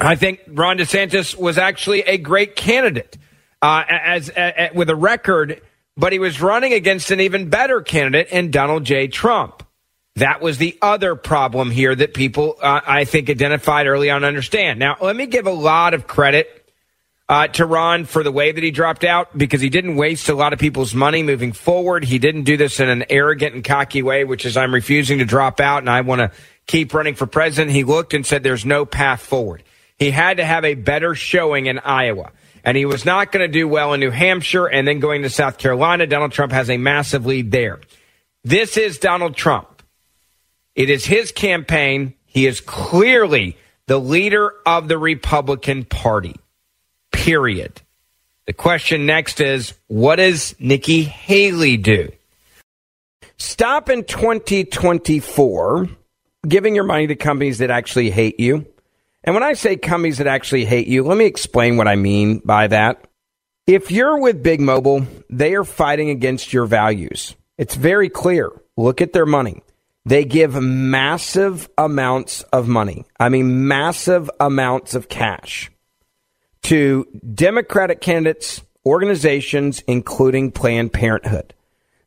I 0.00 0.16
think 0.16 0.40
Ron 0.48 0.78
DeSantis 0.78 1.36
was 1.36 1.58
actually 1.58 2.00
a 2.00 2.16
great 2.16 2.56
candidate 2.56 3.18
uh, 3.60 3.84
as, 3.86 4.30
as 4.30 4.74
with 4.74 4.88
a 4.88 4.96
record, 4.96 5.60
but 5.94 6.12
he 6.12 6.18
was 6.18 6.40
running 6.40 6.72
against 6.72 7.10
an 7.10 7.20
even 7.20 7.50
better 7.50 7.82
candidate 7.82 8.28
in 8.30 8.50
Donald 8.50 8.84
J. 8.84 9.08
Trump. 9.08 9.62
That 10.16 10.40
was 10.40 10.56
the 10.56 10.78
other 10.80 11.16
problem 11.16 11.70
here 11.70 11.94
that 11.94 12.14
people, 12.14 12.56
uh, 12.62 12.80
I 12.86 13.04
think, 13.04 13.28
identified 13.28 13.86
early 13.86 14.10
on. 14.10 14.24
Understand 14.24 14.78
now. 14.78 14.96
Let 15.00 15.16
me 15.16 15.26
give 15.26 15.46
a 15.46 15.52
lot 15.52 15.92
of 15.92 16.06
credit 16.06 16.64
uh, 17.28 17.48
to 17.48 17.66
Ron 17.66 18.04
for 18.04 18.22
the 18.22 18.32
way 18.32 18.52
that 18.52 18.62
he 18.62 18.70
dropped 18.70 19.04
out 19.04 19.36
because 19.36 19.60
he 19.60 19.70
didn't 19.70 19.96
waste 19.96 20.28
a 20.28 20.34
lot 20.34 20.52
of 20.52 20.58
people's 20.58 20.94
money 20.94 21.22
moving 21.22 21.52
forward. 21.52 22.04
He 22.04 22.18
didn't 22.18 22.44
do 22.44 22.56
this 22.56 22.80
in 22.80 22.88
an 22.88 23.04
arrogant 23.10 23.54
and 23.54 23.64
cocky 23.64 24.02
way, 24.02 24.24
which 24.24 24.44
is 24.44 24.56
I'm 24.56 24.74
refusing 24.74 25.18
to 25.18 25.24
drop 25.24 25.60
out 25.60 25.78
and 25.78 25.90
I 25.90 26.02
want 26.02 26.20
to 26.20 26.30
keep 26.66 26.94
running 26.94 27.14
for 27.14 27.26
president. 27.26 27.74
He 27.74 27.84
looked 27.84 28.14
and 28.14 28.24
said 28.24 28.42
there's 28.42 28.64
no 28.64 28.84
path 28.84 29.20
forward. 29.20 29.62
He 29.98 30.10
had 30.10 30.38
to 30.38 30.44
have 30.44 30.64
a 30.64 30.74
better 30.74 31.14
showing 31.14 31.66
in 31.66 31.78
Iowa. 31.78 32.32
And 32.64 32.76
he 32.76 32.86
was 32.86 33.04
not 33.04 33.30
going 33.30 33.46
to 33.46 33.52
do 33.52 33.68
well 33.68 33.92
in 33.92 34.00
New 34.00 34.10
Hampshire 34.10 34.66
and 34.66 34.88
then 34.88 34.98
going 34.98 35.22
to 35.22 35.30
South 35.30 35.58
Carolina. 35.58 36.06
Donald 36.06 36.32
Trump 36.32 36.52
has 36.52 36.70
a 36.70 36.78
massive 36.78 37.26
lead 37.26 37.50
there. 37.50 37.80
This 38.42 38.76
is 38.76 38.98
Donald 38.98 39.36
Trump. 39.36 39.82
It 40.74 40.90
is 40.90 41.04
his 41.04 41.30
campaign. 41.30 42.14
He 42.26 42.46
is 42.46 42.60
clearly 42.60 43.56
the 43.86 44.00
leader 44.00 44.52
of 44.64 44.88
the 44.88 44.98
Republican 44.98 45.84
Party 45.84 46.36
period. 47.12 47.80
The 48.46 48.52
question 48.52 49.06
next 49.06 49.40
is 49.40 49.74
what 49.86 50.16
does 50.16 50.54
Nikki 50.58 51.02
Haley 51.04 51.76
do? 51.76 52.10
Stop 53.36 53.88
in 53.88 54.04
2024 54.04 55.88
giving 56.46 56.74
your 56.74 56.84
money 56.84 57.06
to 57.06 57.16
companies 57.16 57.58
that 57.58 57.70
actually 57.70 58.10
hate 58.10 58.38
you. 58.38 58.66
And 59.22 59.34
when 59.34 59.42
I 59.42 59.54
say 59.54 59.76
companies 59.76 60.18
that 60.18 60.26
actually 60.26 60.64
hate 60.64 60.86
you, 60.86 61.02
let 61.02 61.16
me 61.16 61.24
explain 61.24 61.76
what 61.76 61.88
I 61.88 61.96
mean 61.96 62.38
by 62.44 62.66
that. 62.68 63.06
If 63.66 63.90
you're 63.90 64.20
with 64.20 64.42
Big 64.42 64.60
Mobile, 64.60 65.06
they 65.30 65.54
are 65.54 65.64
fighting 65.64 66.10
against 66.10 66.52
your 66.52 66.66
values. 66.66 67.34
It's 67.56 67.74
very 67.74 68.10
clear. 68.10 68.50
Look 68.76 69.00
at 69.00 69.14
their 69.14 69.24
money. 69.24 69.62
They 70.04 70.26
give 70.26 70.60
massive 70.60 71.70
amounts 71.78 72.42
of 72.42 72.68
money. 72.68 73.06
I 73.18 73.30
mean, 73.30 73.66
massive 73.66 74.30
amounts 74.38 74.94
of 74.94 75.08
cash 75.08 75.70
to 76.64 77.06
Democratic 77.32 78.02
candidates, 78.02 78.60
organizations, 78.84 79.82
including 79.86 80.50
Planned 80.52 80.92
Parenthood. 80.92 81.53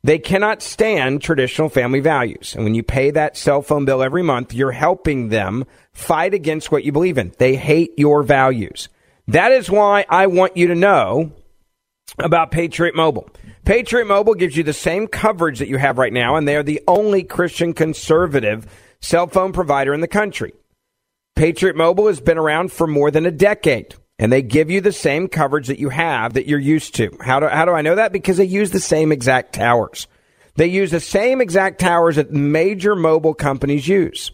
They 0.07 0.19
cannot 0.19 0.61
stand 0.61 1.21
traditional 1.21 1.67
family 1.67 1.99
values. 1.99 2.55
And 2.55 2.63
when 2.63 2.73
you 2.73 2.81
pay 2.81 3.11
that 3.11 3.35
cell 3.35 3.61
phone 3.61 3.83
bill 3.83 4.01
every 4.01 4.23
month, 4.23 4.53
you're 4.53 4.71
helping 4.71 5.27
them 5.27 5.65
fight 5.91 6.33
against 6.33 6.71
what 6.71 6.85
you 6.85 6.93
believe 6.93 7.17
in. 7.17 7.33
They 7.39 7.57
hate 7.57 7.91
your 7.97 8.23
values. 8.23 8.87
That 9.27 9.51
is 9.51 9.69
why 9.69 10.05
I 10.07 10.27
want 10.27 10.55
you 10.55 10.67
to 10.67 10.75
know 10.75 11.33
about 12.19 12.51
Patriot 12.51 12.95
Mobile. 12.95 13.29
Patriot 13.65 14.05
Mobile 14.05 14.35
gives 14.35 14.55
you 14.55 14.63
the 14.63 14.71
same 14.71 15.07
coverage 15.07 15.59
that 15.59 15.67
you 15.67 15.77
have 15.77 15.97
right 15.97 16.13
now, 16.13 16.37
and 16.37 16.47
they 16.47 16.55
are 16.55 16.63
the 16.63 16.81
only 16.87 17.21
Christian 17.21 17.73
conservative 17.73 18.65
cell 19.01 19.27
phone 19.27 19.51
provider 19.51 19.93
in 19.93 19.99
the 19.99 20.07
country. 20.07 20.53
Patriot 21.35 21.75
Mobile 21.75 22.07
has 22.07 22.21
been 22.21 22.37
around 22.37 22.71
for 22.71 22.87
more 22.87 23.11
than 23.11 23.25
a 23.25 23.31
decade 23.31 23.93
and 24.19 24.31
they 24.31 24.41
give 24.41 24.69
you 24.69 24.81
the 24.81 24.91
same 24.91 25.27
coverage 25.27 25.67
that 25.67 25.79
you 25.79 25.89
have 25.89 26.33
that 26.33 26.47
you're 26.47 26.59
used 26.59 26.95
to. 26.95 27.15
How 27.21 27.39
do, 27.39 27.47
how 27.47 27.65
do 27.65 27.71
I 27.71 27.81
know 27.81 27.95
that? 27.95 28.11
Because 28.11 28.37
they 28.37 28.45
use 28.45 28.71
the 28.71 28.79
same 28.79 29.11
exact 29.11 29.53
towers. 29.53 30.07
They 30.55 30.67
use 30.67 30.91
the 30.91 30.99
same 30.99 31.39
exact 31.39 31.79
towers 31.79 32.15
that 32.15 32.31
major 32.31 32.95
mobile 32.95 33.35
companies 33.35 33.87
use. 33.87 34.31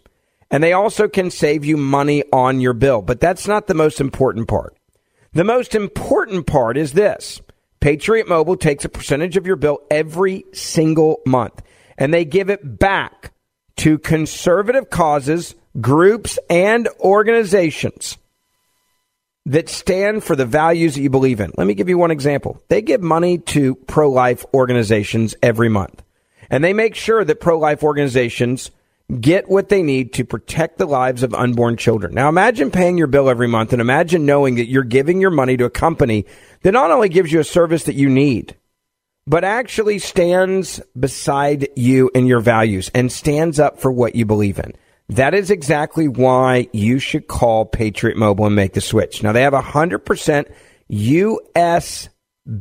And 0.49 0.63
they 0.63 0.71
also 0.71 1.07
can 1.07 1.31
save 1.31 1.65
you 1.65 1.75
money 1.75 2.23
on 2.31 2.61
your 2.61 2.73
bill. 2.73 3.01
But 3.01 3.19
that's 3.19 3.47
not 3.47 3.67
the 3.67 3.73
most 3.73 3.99
important 3.99 4.47
part. 4.47 4.77
The 5.33 5.43
most 5.43 5.75
important 5.75 6.47
part 6.47 6.77
is 6.77 6.93
this. 6.93 7.41
Patriot 7.81 8.29
Mobile 8.29 8.55
takes 8.55 8.85
a 8.85 8.89
percentage 8.89 9.35
of 9.35 9.45
your 9.45 9.57
bill 9.57 9.79
every 9.91 10.45
single 10.53 11.19
month 11.25 11.61
and 11.97 12.13
they 12.13 12.23
give 12.23 12.49
it 12.49 12.79
back 12.79 13.33
to 13.77 13.97
conservative 13.97 14.89
causes, 14.89 15.55
groups, 15.81 16.39
and 16.49 16.87
organizations 17.01 18.17
that 19.45 19.69
stand 19.69 20.23
for 20.23 20.35
the 20.35 20.45
values 20.45 20.95
that 20.95 21.01
you 21.01 21.09
believe 21.09 21.39
in. 21.39 21.51
Let 21.57 21.67
me 21.67 21.73
give 21.73 21.89
you 21.89 21.97
one 21.97 22.11
example. 22.11 22.61
They 22.69 22.81
give 22.81 23.01
money 23.01 23.39
to 23.39 23.75
pro 23.75 24.09
life 24.09 24.45
organizations 24.53 25.35
every 25.43 25.69
month, 25.69 26.01
and 26.49 26.63
they 26.63 26.73
make 26.73 26.95
sure 26.95 27.23
that 27.23 27.41
pro 27.41 27.57
life 27.57 27.83
organizations 27.83 28.71
get 29.19 29.49
what 29.49 29.69
they 29.69 29.83
need 29.83 30.13
to 30.13 30.23
protect 30.23 30.77
the 30.77 30.85
lives 30.85 31.23
of 31.23 31.33
unborn 31.33 31.77
children. 31.77 32.13
Now 32.13 32.29
imagine 32.29 32.71
paying 32.71 32.97
your 32.97 33.07
bill 33.07 33.29
every 33.29 33.47
month 33.47 33.73
and 33.73 33.81
imagine 33.81 34.25
knowing 34.25 34.55
that 34.55 34.69
you're 34.69 34.83
giving 34.83 35.19
your 35.19 35.29
money 35.29 35.57
to 35.57 35.65
a 35.65 35.69
company 35.69 36.25
that 36.61 36.71
not 36.71 36.89
only 36.89 37.09
gives 37.09 37.31
you 37.31 37.39
a 37.39 37.43
service 37.43 37.83
that 37.83 37.95
you 37.95 38.09
need, 38.09 38.55
but 39.27 39.43
actually 39.43 39.99
stands 39.99 40.81
beside 40.97 41.67
you 41.75 42.09
and 42.15 42.27
your 42.27 42.39
values 42.39 42.89
and 42.95 43.11
stands 43.11 43.59
up 43.59 43.79
for 43.79 43.91
what 43.91 44.15
you 44.15 44.25
believe 44.25 44.57
in. 44.57 44.73
That 45.13 45.35
is 45.35 45.51
exactly 45.51 46.07
why 46.07 46.69
you 46.73 46.97
should 46.97 47.27
call 47.27 47.65
Patriot 47.65 48.17
Mobile 48.17 48.47
and 48.47 48.55
make 48.55 48.73
the 48.73 48.81
switch. 48.81 49.21
Now, 49.21 49.31
they 49.31 49.43
have 49.43 49.53
a 49.53 49.61
100% 49.61 50.51
U.S. 50.87 52.09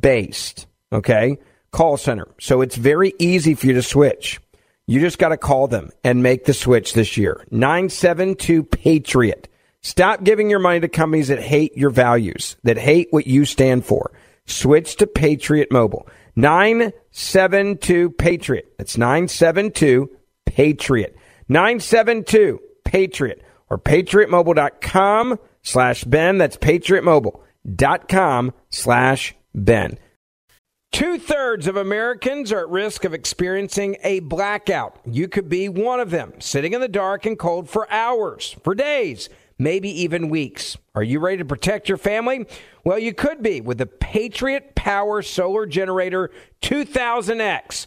based, 0.01 0.67
okay, 0.93 1.39
call 1.71 1.97
center. 1.97 2.29
So 2.39 2.61
it's 2.61 2.77
very 2.77 3.15
easy 3.19 3.55
for 3.55 3.69
you 3.69 3.73
to 3.73 3.83
switch. 3.83 4.39
You 4.87 5.01
just 5.01 5.19
got 5.19 5.31
to 5.31 5.39
call 5.39 5.67
them 5.67 5.93
and 6.05 6.23
make 6.23 6.45
the 6.45 6.53
switch 6.53 6.93
this 6.93 7.17
year. 7.17 7.43
972 7.51 8.65
Patriot. 8.65 9.49
Stop 9.81 10.23
giving 10.23 10.51
your 10.51 10.59
money 10.59 10.81
to 10.81 10.89
companies 10.89 11.29
that 11.29 11.41
hate 11.41 11.75
your 11.75 11.89
values, 11.89 12.57
that 12.65 12.77
hate 12.77 13.09
what 13.13 13.27
you 13.27 13.47
stand 13.47 13.87
for. 13.87 14.13
Switch 14.45 14.97
to 14.97 15.07
Patriot 15.07 15.73
Mobile. 15.73 16.07
972 16.37 18.11
Patriot. 18.11 18.75
That's 18.77 18.99
972 18.99 20.11
Patriot. 20.45 21.17
972 21.49 22.61
Patriot 22.85 23.43
or 23.71 23.79
patriotmobile.com 23.79 25.39
slash 25.63 26.05
Ben. 26.05 26.39
That's 26.39 26.57
patriotmobile.com 26.57 28.53
slash 28.71 29.35
Ben. 29.55 29.99
Two 30.93 31.19
thirds 31.19 31.67
of 31.67 31.77
Americans 31.77 32.53
are 32.53 32.61
at 32.61 32.69
risk 32.69 33.05
of 33.05 33.15
experiencing 33.15 33.97
a 34.05 34.21
blackout. 34.21 35.01
You 35.07 35.27
could 35.27 35.49
be 35.49 35.71
one 35.71 36.01
of 36.01 36.11
them, 36.11 36.35
sitting 36.39 36.75
in 36.75 36.83
the 36.83 36.89
dark 36.89 37.25
and 37.25 37.39
cold 37.39 37.71
for 37.71 37.91
hours, 37.91 38.57
for 38.63 38.75
days, 38.75 39.31
maybe 39.59 39.89
even 40.03 40.29
weeks. 40.29 40.77
Are 40.95 41.03
you 41.03 41.19
ready 41.19 41.39
to 41.39 41.47
protect 41.47 41.89
your 41.89 41.97
family? 41.97 42.45
Well, 42.85 42.99
you 42.99 43.15
could 43.15 43.43
be 43.43 43.63
with 43.63 43.79
the 43.79 43.87
Patriot 43.87 44.75
Power 44.75 45.23
Solar 45.23 45.65
Generator 45.65 46.31
2000X. 46.61 47.87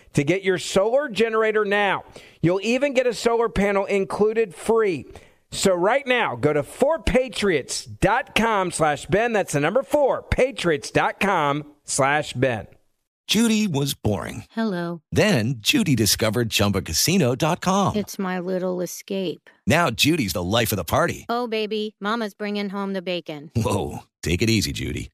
to 0.13 0.23
get 0.23 0.43
your 0.43 0.57
solar 0.57 1.09
generator 1.09 1.65
now. 1.65 2.03
You'll 2.41 2.61
even 2.61 2.93
get 2.93 3.07
a 3.07 3.13
solar 3.13 3.49
panel 3.49 3.85
included 3.85 4.55
free. 4.55 5.05
So 5.51 5.73
right 5.73 6.07
now, 6.07 6.35
go 6.35 6.53
to 6.53 6.63
4patriots.com 6.63 8.71
slash 8.71 9.05
Ben. 9.07 9.33
That's 9.33 9.53
the 9.53 9.59
number 9.59 9.83
4, 9.83 10.23
patriots.com 10.23 11.65
slash 11.83 12.33
Ben. 12.33 12.67
Judy 13.27 13.67
was 13.67 13.93
boring. 13.93 14.43
Hello. 14.51 15.01
Then 15.11 15.55
Judy 15.59 15.95
discovered 15.95 16.49
ChumbaCasino.com. 16.49 17.95
It's 17.95 18.19
my 18.19 18.39
little 18.39 18.81
escape. 18.81 19.49
Now 19.65 19.89
Judy's 19.89 20.33
the 20.33 20.43
life 20.43 20.73
of 20.73 20.75
the 20.75 20.83
party. 20.83 21.25
Oh, 21.29 21.47
baby, 21.47 21.95
Mama's 22.01 22.33
bringing 22.33 22.69
home 22.69 22.91
the 22.91 23.01
bacon. 23.01 23.49
Whoa, 23.55 23.99
take 24.21 24.41
it 24.41 24.49
easy, 24.49 24.73
Judy. 24.73 25.11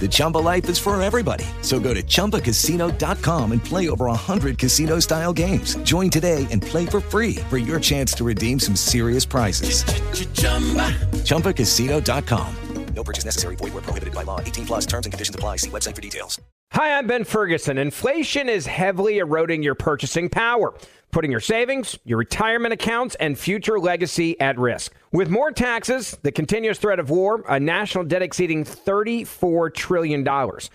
The 0.00 0.08
Chumba 0.10 0.38
life 0.38 0.68
is 0.68 0.78
for 0.78 1.00
everybody. 1.00 1.46
So 1.62 1.80
go 1.80 1.94
to 1.94 2.02
ChumbaCasino.com 2.02 3.52
and 3.52 3.64
play 3.64 3.88
over 3.88 4.06
100 4.06 4.58
casino 4.58 4.98
style 4.98 5.32
games. 5.32 5.76
Join 5.76 6.10
today 6.10 6.46
and 6.50 6.60
play 6.60 6.84
for 6.84 7.00
free 7.00 7.36
for 7.48 7.56
your 7.56 7.80
chance 7.80 8.12
to 8.14 8.24
redeem 8.24 8.60
some 8.60 8.76
serious 8.76 9.24
prizes. 9.24 9.84
ChumbaCasino.com. 11.24 12.56
No 12.94 13.02
purchase 13.02 13.24
necessary. 13.24 13.56
Void 13.56 13.74
where 13.74 13.82
prohibited 13.82 14.14
by 14.14 14.22
law. 14.22 14.40
18 14.40 14.66
plus 14.66 14.86
terms 14.86 15.06
and 15.06 15.12
conditions 15.12 15.34
apply. 15.34 15.56
See 15.56 15.70
website 15.70 15.94
for 15.96 16.00
details. 16.00 16.40
Hi, 16.72 16.98
I'm 16.98 17.06
Ben 17.06 17.24
Ferguson. 17.24 17.78
Inflation 17.78 18.48
is 18.48 18.66
heavily 18.66 19.18
eroding 19.18 19.62
your 19.62 19.74
purchasing 19.74 20.28
power, 20.28 20.74
putting 21.14 21.30
your 21.30 21.38
savings, 21.38 21.96
your 22.04 22.18
retirement 22.18 22.74
accounts, 22.74 23.14
and 23.20 23.38
future 23.38 23.78
legacy 23.78 24.38
at 24.40 24.58
risk. 24.58 24.92
With 25.12 25.30
more 25.30 25.52
taxes, 25.52 26.18
the 26.22 26.32
continuous 26.32 26.76
threat 26.76 26.98
of 26.98 27.08
war, 27.08 27.44
a 27.48 27.60
national 27.60 28.02
debt 28.02 28.20
exceeding 28.20 28.64
$34 28.64 29.72
trillion, 29.72 30.28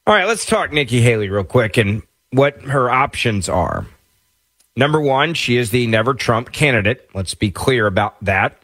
All 0.06 0.14
right, 0.14 0.26
let's 0.26 0.46
talk 0.46 0.72
Nikki 0.72 1.02
Haley 1.02 1.28
real 1.28 1.44
quick 1.44 1.76
and 1.76 2.02
what 2.34 2.62
her 2.62 2.90
options 2.90 3.48
are. 3.48 3.86
Number 4.76 5.00
one, 5.00 5.34
she 5.34 5.56
is 5.56 5.70
the 5.70 5.86
Never 5.86 6.14
Trump 6.14 6.52
candidate. 6.52 7.08
Let's 7.14 7.34
be 7.34 7.50
clear 7.50 7.86
about 7.86 8.22
that. 8.24 8.60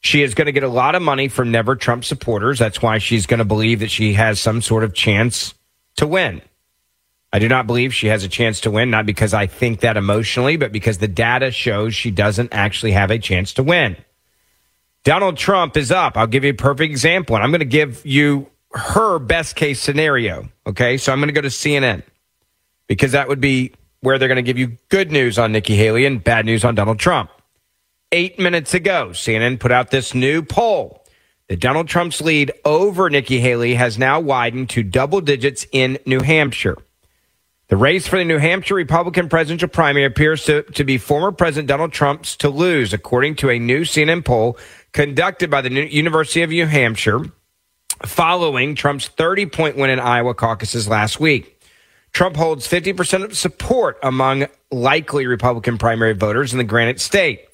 She 0.00 0.22
is 0.22 0.34
going 0.34 0.46
to 0.46 0.52
get 0.52 0.62
a 0.62 0.68
lot 0.68 0.94
of 0.94 1.02
money 1.02 1.28
from 1.28 1.50
Never 1.50 1.76
Trump 1.76 2.04
supporters. 2.04 2.58
That's 2.58 2.82
why 2.82 2.98
she's 2.98 3.26
going 3.26 3.38
to 3.38 3.44
believe 3.44 3.80
that 3.80 3.90
she 3.90 4.14
has 4.14 4.40
some 4.40 4.62
sort 4.62 4.84
of 4.84 4.94
chance 4.94 5.54
to 5.96 6.06
win. 6.06 6.42
I 7.32 7.38
do 7.38 7.48
not 7.48 7.66
believe 7.66 7.94
she 7.94 8.06
has 8.06 8.24
a 8.24 8.28
chance 8.28 8.60
to 8.62 8.70
win, 8.70 8.90
not 8.90 9.06
because 9.06 9.34
I 9.34 9.46
think 9.46 9.80
that 9.80 9.96
emotionally, 9.96 10.56
but 10.56 10.72
because 10.72 10.98
the 10.98 11.08
data 11.08 11.50
shows 11.50 11.94
she 11.94 12.10
doesn't 12.10 12.54
actually 12.54 12.92
have 12.92 13.10
a 13.10 13.18
chance 13.18 13.52
to 13.54 13.62
win. 13.62 13.96
Donald 15.04 15.36
Trump 15.36 15.76
is 15.76 15.92
up. 15.92 16.16
I'll 16.16 16.26
give 16.26 16.44
you 16.44 16.50
a 16.50 16.54
perfect 16.54 16.90
example, 16.90 17.36
and 17.36 17.44
I'm 17.44 17.50
going 17.50 17.60
to 17.60 17.66
give 17.66 18.04
you 18.04 18.48
her 18.72 19.18
best 19.18 19.56
case 19.56 19.80
scenario. 19.80 20.48
Okay, 20.66 20.96
so 20.96 21.12
I'm 21.12 21.18
going 21.18 21.28
to 21.28 21.34
go 21.34 21.42
to 21.42 21.48
CNN 21.48 22.02
because 22.88 23.12
that 23.12 23.28
would 23.28 23.40
be 23.40 23.72
where 24.00 24.18
they're 24.18 24.28
going 24.28 24.36
to 24.36 24.42
give 24.42 24.58
you 24.58 24.76
good 24.88 25.12
news 25.12 25.38
on 25.38 25.52
Nikki 25.52 25.76
Haley 25.76 26.04
and 26.04 26.22
bad 26.22 26.44
news 26.44 26.64
on 26.64 26.74
Donald 26.74 26.98
Trump. 26.98 27.30
Eight 28.10 28.38
minutes 28.38 28.74
ago, 28.74 29.10
CNN 29.12 29.60
put 29.60 29.70
out 29.70 29.90
this 29.90 30.14
new 30.14 30.42
poll 30.42 31.04
that 31.48 31.60
Donald 31.60 31.88
Trump's 31.88 32.20
lead 32.20 32.52
over 32.64 33.10
Nikki 33.10 33.40
Haley 33.40 33.74
has 33.74 33.98
now 33.98 34.18
widened 34.20 34.70
to 34.70 34.82
double 34.82 35.20
digits 35.20 35.66
in 35.72 35.98
New 36.06 36.20
Hampshire. 36.20 36.76
The 37.68 37.76
race 37.76 38.06
for 38.06 38.16
the 38.16 38.24
New 38.24 38.38
Hampshire 38.38 38.74
Republican 38.74 39.28
presidential 39.28 39.68
primary 39.68 40.06
appears 40.06 40.44
to, 40.44 40.62
to 40.62 40.84
be 40.84 40.96
former 40.96 41.32
President 41.32 41.68
Donald 41.68 41.92
Trump's 41.92 42.34
to 42.36 42.48
lose, 42.48 42.94
according 42.94 43.36
to 43.36 43.50
a 43.50 43.58
new 43.58 43.82
CNN 43.82 44.24
poll 44.24 44.56
conducted 44.92 45.50
by 45.50 45.60
the 45.60 45.68
New 45.68 45.82
University 45.82 46.40
of 46.40 46.48
New 46.48 46.64
Hampshire 46.64 47.20
following 48.06 48.74
Trump's 48.74 49.08
30 49.08 49.46
point 49.46 49.76
win 49.76 49.90
in 49.90 50.00
Iowa 50.00 50.34
caucuses 50.34 50.88
last 50.88 51.20
week. 51.20 51.57
Trump 52.12 52.36
holds 52.36 52.66
50% 52.66 53.24
of 53.24 53.36
support 53.36 53.98
among 54.02 54.46
likely 54.70 55.26
Republican 55.26 55.78
primary 55.78 56.14
voters 56.14 56.52
in 56.52 56.58
the 56.58 56.64
Granite 56.64 57.00
State, 57.00 57.48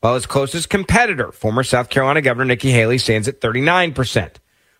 while 0.00 0.14
his 0.14 0.26
closest 0.26 0.70
competitor, 0.70 1.32
former 1.32 1.62
South 1.62 1.88
Carolina 1.88 2.20
Governor 2.20 2.46
Nikki 2.46 2.70
Haley, 2.70 2.98
stands 2.98 3.28
at 3.28 3.40
39%. 3.40 4.36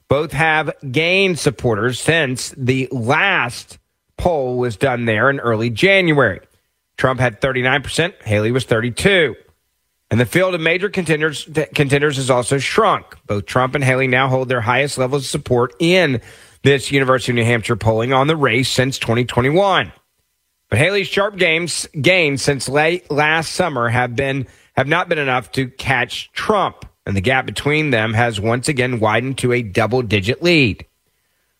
Both 0.08 0.32
have 0.32 0.72
gained 0.90 1.38
supporters 1.38 2.00
since 2.00 2.50
the 2.56 2.88
last 2.90 3.78
poll 4.16 4.58
was 4.58 4.76
done 4.76 5.04
there 5.04 5.30
in 5.30 5.40
early 5.40 5.70
January. 5.70 6.40
Trump 6.96 7.20
had 7.20 7.40
39%, 7.40 8.22
Haley 8.22 8.50
was 8.50 8.64
32. 8.64 9.34
And 10.10 10.18
the 10.18 10.26
field 10.26 10.54
of 10.54 10.60
major 10.60 10.88
contenders 10.88 11.48
contenders 11.74 12.16
has 12.16 12.30
also 12.30 12.58
shrunk. 12.58 13.06
Both 13.26 13.46
Trump 13.46 13.76
and 13.76 13.84
Haley 13.84 14.08
now 14.08 14.28
hold 14.28 14.48
their 14.48 14.60
highest 14.60 14.98
levels 14.98 15.22
of 15.22 15.28
support 15.28 15.72
in 15.78 16.20
this 16.62 16.92
University 16.92 17.32
of 17.32 17.36
New 17.36 17.44
Hampshire 17.44 17.76
polling 17.76 18.12
on 18.12 18.26
the 18.26 18.36
race 18.36 18.68
since 18.68 18.98
2021. 18.98 19.92
But 20.68 20.78
Haley's 20.78 21.08
sharp 21.08 21.36
gains 21.36 21.88
gains 22.00 22.42
since 22.42 22.68
late 22.68 23.10
last 23.10 23.52
summer 23.52 23.88
have 23.88 24.14
been 24.14 24.46
have 24.76 24.86
not 24.86 25.08
been 25.08 25.18
enough 25.18 25.50
to 25.52 25.68
catch 25.68 26.30
Trump, 26.32 26.86
and 27.04 27.16
the 27.16 27.20
gap 27.20 27.44
between 27.44 27.90
them 27.90 28.14
has 28.14 28.40
once 28.40 28.68
again 28.68 29.00
widened 29.00 29.38
to 29.38 29.52
a 29.52 29.62
double-digit 29.62 30.42
lead. 30.42 30.86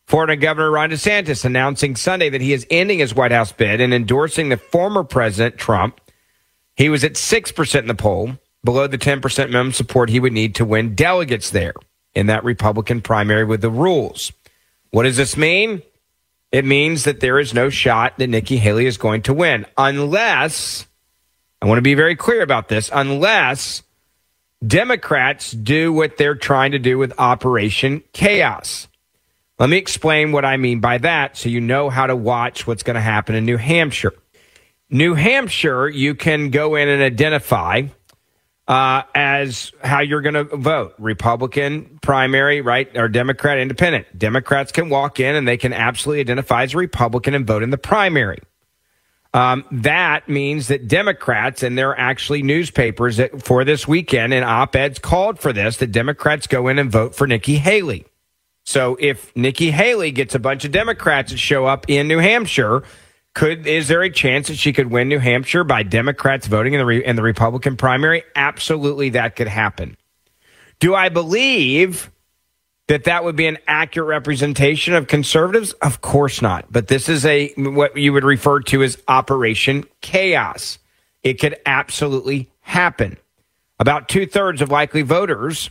Florida 0.07 0.37
Governor 0.37 0.71
Ron 0.71 0.91
DeSantis 0.91 1.45
announcing 1.45 1.97
Sunday 1.97 2.31
that 2.31 2.41
he 2.41 2.53
is 2.53 2.67
ending 2.71 2.99
his 2.99 3.15
White 3.15 3.33
House 3.33 3.53
bid 3.53 3.81
and 3.81 3.93
endorsing 3.93 4.49
the 4.49 4.57
former 4.57 5.05
President 5.05 5.57
Trump. 5.57 6.01
He 6.77 6.89
was 6.89 7.05
at 7.05 7.13
6% 7.13 7.79
in 7.79 7.87
the 7.87 7.95
poll, 7.95 8.39
below 8.65 8.87
the 8.87 8.99
10% 8.99 9.39
minimum 9.47 9.73
support 9.73 10.09
he 10.09 10.21
would 10.21 10.33
need 10.33 10.55
to 10.57 10.65
win 10.65 10.95
delegates 10.95 11.51
there 11.51 11.75
in 12.15 12.27
that 12.27 12.45
Republican 12.45 13.01
primary 13.01 13.45
with 13.45 13.61
the 13.61 13.71
rules. 13.71 14.33
What 14.90 15.05
does 15.05 15.16
this 15.16 15.37
mean? 15.37 15.83
It 16.53 16.64
means 16.64 17.05
that 17.05 17.20
there 17.20 17.38
is 17.38 17.55
no 17.55 17.70
shot 17.70 18.18
that 18.18 18.26
Nikki 18.26 18.57
Haley 18.57 18.87
is 18.87 18.98
going 18.98 19.22
to 19.22 19.35
win 19.35 19.66
unless, 19.76 20.87
I 21.62 21.66
want 21.66 21.79
to 21.79 21.83
be 21.83 21.94
very 21.94 22.16
clear 22.16 22.42
about 22.42 22.68
this, 22.68 22.90
unless 22.92 23.83
Democrats 24.66 25.53
do 25.53 25.92
what 25.92 26.16
they're 26.16 26.35
trying 26.35 26.72
to 26.72 26.79
do 26.79 26.98
with 26.98 27.18
Operation 27.18 28.03
Chaos. 28.12 28.88
Let 29.61 29.70
me 29.70 29.76
explain 29.76 30.33
what 30.33 30.44
I 30.44 30.57
mean 30.57 30.81
by 30.81 30.98
that 30.98 31.37
so 31.37 31.48
you 31.48 31.61
know 31.61 31.88
how 31.90 32.07
to 32.07 32.16
watch 32.16 32.66
what's 32.66 32.83
going 32.83 32.94
to 32.94 33.00
happen 33.00 33.35
in 33.35 33.44
New 33.44 33.59
Hampshire. 33.59 34.14
New 34.88 35.14
Hampshire, 35.14 35.88
you 35.88 36.14
can 36.16 36.50
go 36.50 36.74
in 36.74 36.88
and 36.88 37.03
identify 37.03 37.83
uh, 38.70 39.02
as 39.16 39.72
how 39.83 39.98
you're 39.98 40.20
going 40.20 40.35
to 40.35 40.44
vote 40.44 40.94
Republican 41.00 41.98
primary, 42.02 42.61
right? 42.61 42.88
Or 42.96 43.09
Democrat 43.09 43.59
independent. 43.59 44.16
Democrats 44.16 44.70
can 44.70 44.88
walk 44.88 45.18
in 45.18 45.35
and 45.35 45.46
they 45.46 45.56
can 45.56 45.72
absolutely 45.72 46.20
identify 46.20 46.62
as 46.62 46.72
a 46.72 46.76
Republican 46.76 47.35
and 47.35 47.44
vote 47.44 47.64
in 47.64 47.70
the 47.70 47.78
primary. 47.78 48.38
Um, 49.35 49.64
that 49.72 50.28
means 50.28 50.68
that 50.68 50.87
Democrats, 50.87 51.64
and 51.64 51.76
there 51.76 51.90
are 51.90 51.98
actually 51.98 52.44
newspapers 52.44 53.16
that 53.16 53.42
for 53.42 53.64
this 53.64 53.88
weekend 53.88 54.33
and 54.33 54.44
op 54.44 54.76
eds 54.76 55.00
called 55.00 55.40
for 55.40 55.52
this, 55.52 55.78
that 55.78 55.90
Democrats 55.90 56.46
go 56.46 56.68
in 56.68 56.78
and 56.78 56.92
vote 56.92 57.16
for 57.16 57.26
Nikki 57.26 57.56
Haley. 57.56 58.06
So 58.62 58.96
if 59.00 59.35
Nikki 59.35 59.72
Haley 59.72 60.12
gets 60.12 60.37
a 60.37 60.38
bunch 60.38 60.64
of 60.64 60.70
Democrats 60.70 61.33
that 61.33 61.38
show 61.38 61.66
up 61.66 61.87
in 61.88 62.06
New 62.06 62.18
Hampshire, 62.18 62.85
could 63.35 63.66
is 63.66 63.88
there 63.88 64.03
a 64.03 64.11
chance 64.11 64.49
that 64.49 64.57
she 64.57 64.73
could 64.73 64.90
win 64.90 65.09
New 65.09 65.19
Hampshire 65.19 65.64
by 65.64 65.83
Democrats 65.83 66.47
voting 66.47 66.75
in 66.75 66.85
the 66.85 67.09
in 67.09 67.16
the 67.16 67.23
Republican 67.23 67.77
primary? 67.77 68.25
Absolutely, 68.35 69.11
that 69.11 69.37
could 69.37 69.49
happen. 69.49 69.97
Do 70.81 70.95
I 70.95 71.11
believe 71.11 72.11
that 72.88 73.05
that 73.05 73.23
would 73.23 73.37
be 73.37 73.47
an 73.47 73.59
accurate 73.69 74.09
representation 74.09 74.95
of 74.95 75.07
conservatives? 75.07 75.73
Of 75.75 76.01
course 76.01 76.43
not. 76.43 76.73
But 76.73 76.88
this 76.88 77.09
is 77.09 77.25
a 77.25 77.53
what 77.57 77.97
you 77.97 78.12
would 78.12 78.25
refer 78.25 78.61
to 78.61 78.83
as 78.83 79.01
Operation 79.07 79.85
Chaos. 80.01 80.79
It 81.23 81.35
could 81.35 81.57
absolutely 81.66 82.51
happen. 82.61 83.16
About 83.79 84.09
two 84.09 84.27
thirds 84.27 84.61
of 84.61 84.71
likely 84.71 85.03
voters, 85.03 85.71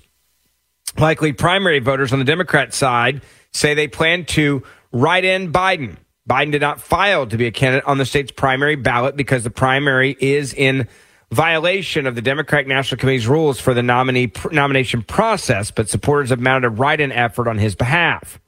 likely 0.98 1.34
primary 1.34 1.80
voters 1.80 2.14
on 2.14 2.20
the 2.20 2.26
Democrat 2.26 2.74
side, 2.74 3.22
say 3.52 3.74
they 3.74 3.88
plan 3.88 4.26
to 4.26 4.64
write 4.92 5.26
in 5.26 5.52
Biden. 5.52 5.98
Biden 6.30 6.52
did 6.52 6.62
not 6.62 6.80
file 6.80 7.26
to 7.26 7.38
be 7.38 7.48
a 7.48 7.52
candidate 7.52 7.86
on 7.86 7.98
the 7.98 8.06
state's 8.06 8.32
primary 8.32 8.76
ballot 8.76 9.16
because 9.16 9.44
the 9.44 9.50
primary 9.50 10.16
is 10.20 10.54
in 10.54 10.88
violation 11.32 12.06
of 12.06 12.14
the 12.14 12.22
Democratic 12.22 12.68
National 12.68 13.00
Committee's 13.00 13.28
rules 13.28 13.60
for 13.60 13.74
the 13.74 13.82
nominee 13.82 14.32
nomination 14.52 15.02
process, 15.02 15.72
but 15.72 15.90
supporters 15.90 16.30
have 16.30 16.40
mounted 16.40 16.68
a 16.68 16.70
write-in 16.70 17.12
effort 17.12 17.48
on 17.48 17.58
his 17.58 17.76
behalf. 17.76 18.40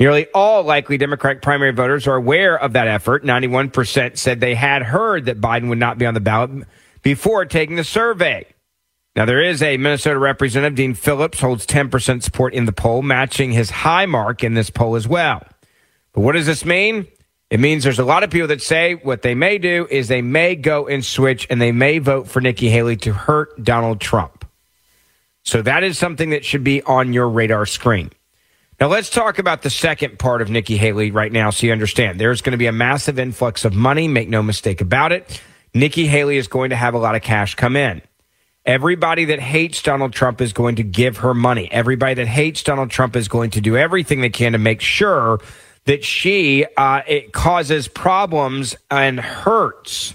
Nearly 0.00 0.26
all 0.34 0.64
likely 0.64 0.98
Democratic 0.98 1.42
primary 1.42 1.70
voters 1.70 2.08
are 2.08 2.16
aware 2.16 2.58
of 2.58 2.72
that 2.72 2.88
effort. 2.88 3.24
91% 3.24 4.18
said 4.18 4.40
they 4.40 4.56
had 4.56 4.82
heard 4.82 5.26
that 5.26 5.40
Biden 5.40 5.68
would 5.68 5.78
not 5.78 5.98
be 5.98 6.06
on 6.06 6.14
the 6.14 6.20
ballot 6.20 6.66
before 7.02 7.44
taking 7.44 7.76
the 7.76 7.84
survey. 7.84 8.46
Now, 9.14 9.26
there 9.26 9.42
is 9.42 9.62
a 9.62 9.76
Minnesota 9.76 10.18
representative, 10.18 10.74
Dean 10.74 10.94
Phillips, 10.94 11.40
holds 11.40 11.66
10% 11.66 12.22
support 12.22 12.54
in 12.54 12.64
the 12.64 12.72
poll, 12.72 13.02
matching 13.02 13.52
his 13.52 13.70
high 13.70 14.06
mark 14.06 14.42
in 14.42 14.54
this 14.54 14.70
poll 14.70 14.96
as 14.96 15.06
well. 15.06 15.46
But 16.12 16.20
what 16.20 16.32
does 16.32 16.46
this 16.46 16.64
mean? 16.64 17.06
It 17.50 17.60
means 17.60 17.84
there's 17.84 17.98
a 17.98 18.04
lot 18.04 18.22
of 18.24 18.30
people 18.30 18.48
that 18.48 18.62
say 18.62 18.94
what 18.94 19.22
they 19.22 19.34
may 19.34 19.58
do 19.58 19.86
is 19.90 20.08
they 20.08 20.22
may 20.22 20.54
go 20.54 20.88
and 20.88 21.04
switch 21.04 21.46
and 21.50 21.60
they 21.60 21.72
may 21.72 21.98
vote 21.98 22.28
for 22.28 22.40
Nikki 22.40 22.70
Haley 22.70 22.96
to 22.98 23.12
hurt 23.12 23.62
Donald 23.62 24.00
Trump. 24.00 24.46
So 25.44 25.60
that 25.62 25.82
is 25.82 25.98
something 25.98 26.30
that 26.30 26.44
should 26.44 26.64
be 26.64 26.82
on 26.82 27.12
your 27.12 27.28
radar 27.28 27.66
screen. 27.66 28.10
Now 28.80 28.88
let's 28.88 29.10
talk 29.10 29.38
about 29.38 29.62
the 29.62 29.70
second 29.70 30.18
part 30.18 30.40
of 30.40 30.50
Nikki 30.50 30.76
Haley 30.76 31.10
right 31.10 31.30
now 31.30 31.50
so 31.50 31.66
you 31.66 31.72
understand. 31.72 32.18
There's 32.18 32.40
going 32.40 32.52
to 32.52 32.58
be 32.58 32.66
a 32.66 32.72
massive 32.72 33.18
influx 33.18 33.64
of 33.64 33.74
money, 33.74 34.08
make 34.08 34.28
no 34.28 34.42
mistake 34.42 34.80
about 34.80 35.12
it. 35.12 35.40
Nikki 35.74 36.06
Haley 36.06 36.36
is 36.36 36.48
going 36.48 36.70
to 36.70 36.76
have 36.76 36.94
a 36.94 36.98
lot 36.98 37.14
of 37.14 37.22
cash 37.22 37.54
come 37.54 37.76
in. 37.76 38.02
Everybody 38.64 39.26
that 39.26 39.40
hates 39.40 39.82
Donald 39.82 40.12
Trump 40.12 40.40
is 40.40 40.52
going 40.52 40.76
to 40.76 40.82
give 40.82 41.18
her 41.18 41.34
money. 41.34 41.70
Everybody 41.70 42.14
that 42.14 42.28
hates 42.28 42.62
Donald 42.62 42.90
Trump 42.90 43.14
is 43.14 43.28
going 43.28 43.50
to 43.50 43.60
do 43.60 43.76
everything 43.76 44.20
they 44.20 44.30
can 44.30 44.52
to 44.52 44.58
make 44.58 44.80
sure 44.80 45.38
that 45.84 46.04
she 46.04 46.64
uh, 46.76 47.02
it 47.06 47.32
causes 47.32 47.88
problems 47.88 48.76
and 48.90 49.18
hurts, 49.18 50.14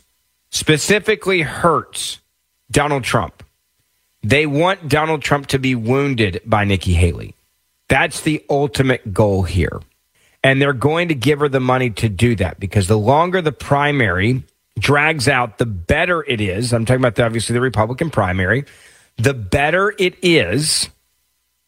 specifically 0.50 1.42
hurts 1.42 2.20
Donald 2.72 3.04
Trump. 3.04 3.44
They 4.24 4.46
want 4.46 4.90
Donald 4.90 5.22
Trump 5.22 5.48
to 5.48 5.60
be 5.60 5.76
wounded 5.76 6.42
by 6.46 6.66
Nikki 6.66 6.94
Haley. 6.94 7.34
That's 7.88 8.22
the 8.22 8.44
ultimate 8.50 9.14
goal 9.14 9.44
here. 9.44 9.80
And 10.44 10.62
they're 10.62 10.74
going 10.74 11.08
to 11.10 11.16
give 11.16 11.40
her 11.40 11.50
the 11.50 11.60
money 11.60 11.90
to 11.92 12.10
do 12.10 12.36
that 12.36 12.60
because 12.60 12.88
the 12.88 12.98
longer 12.98 13.42
the 13.42 13.52
primary 13.52 14.44
drags 14.78 15.28
out, 15.28 15.58
the 15.58 15.66
better 15.66 16.24
it 16.24 16.40
is. 16.40 16.74
I'm 16.74 16.86
talking 16.86 17.02
about 17.02 17.16
the, 17.16 17.26
obviously 17.26 17.54
the 17.54 17.62
Republican 17.62 18.10
primary. 18.10 18.66
The 19.18 19.34
better 19.34 19.94
it 19.98 20.16
is 20.22 20.90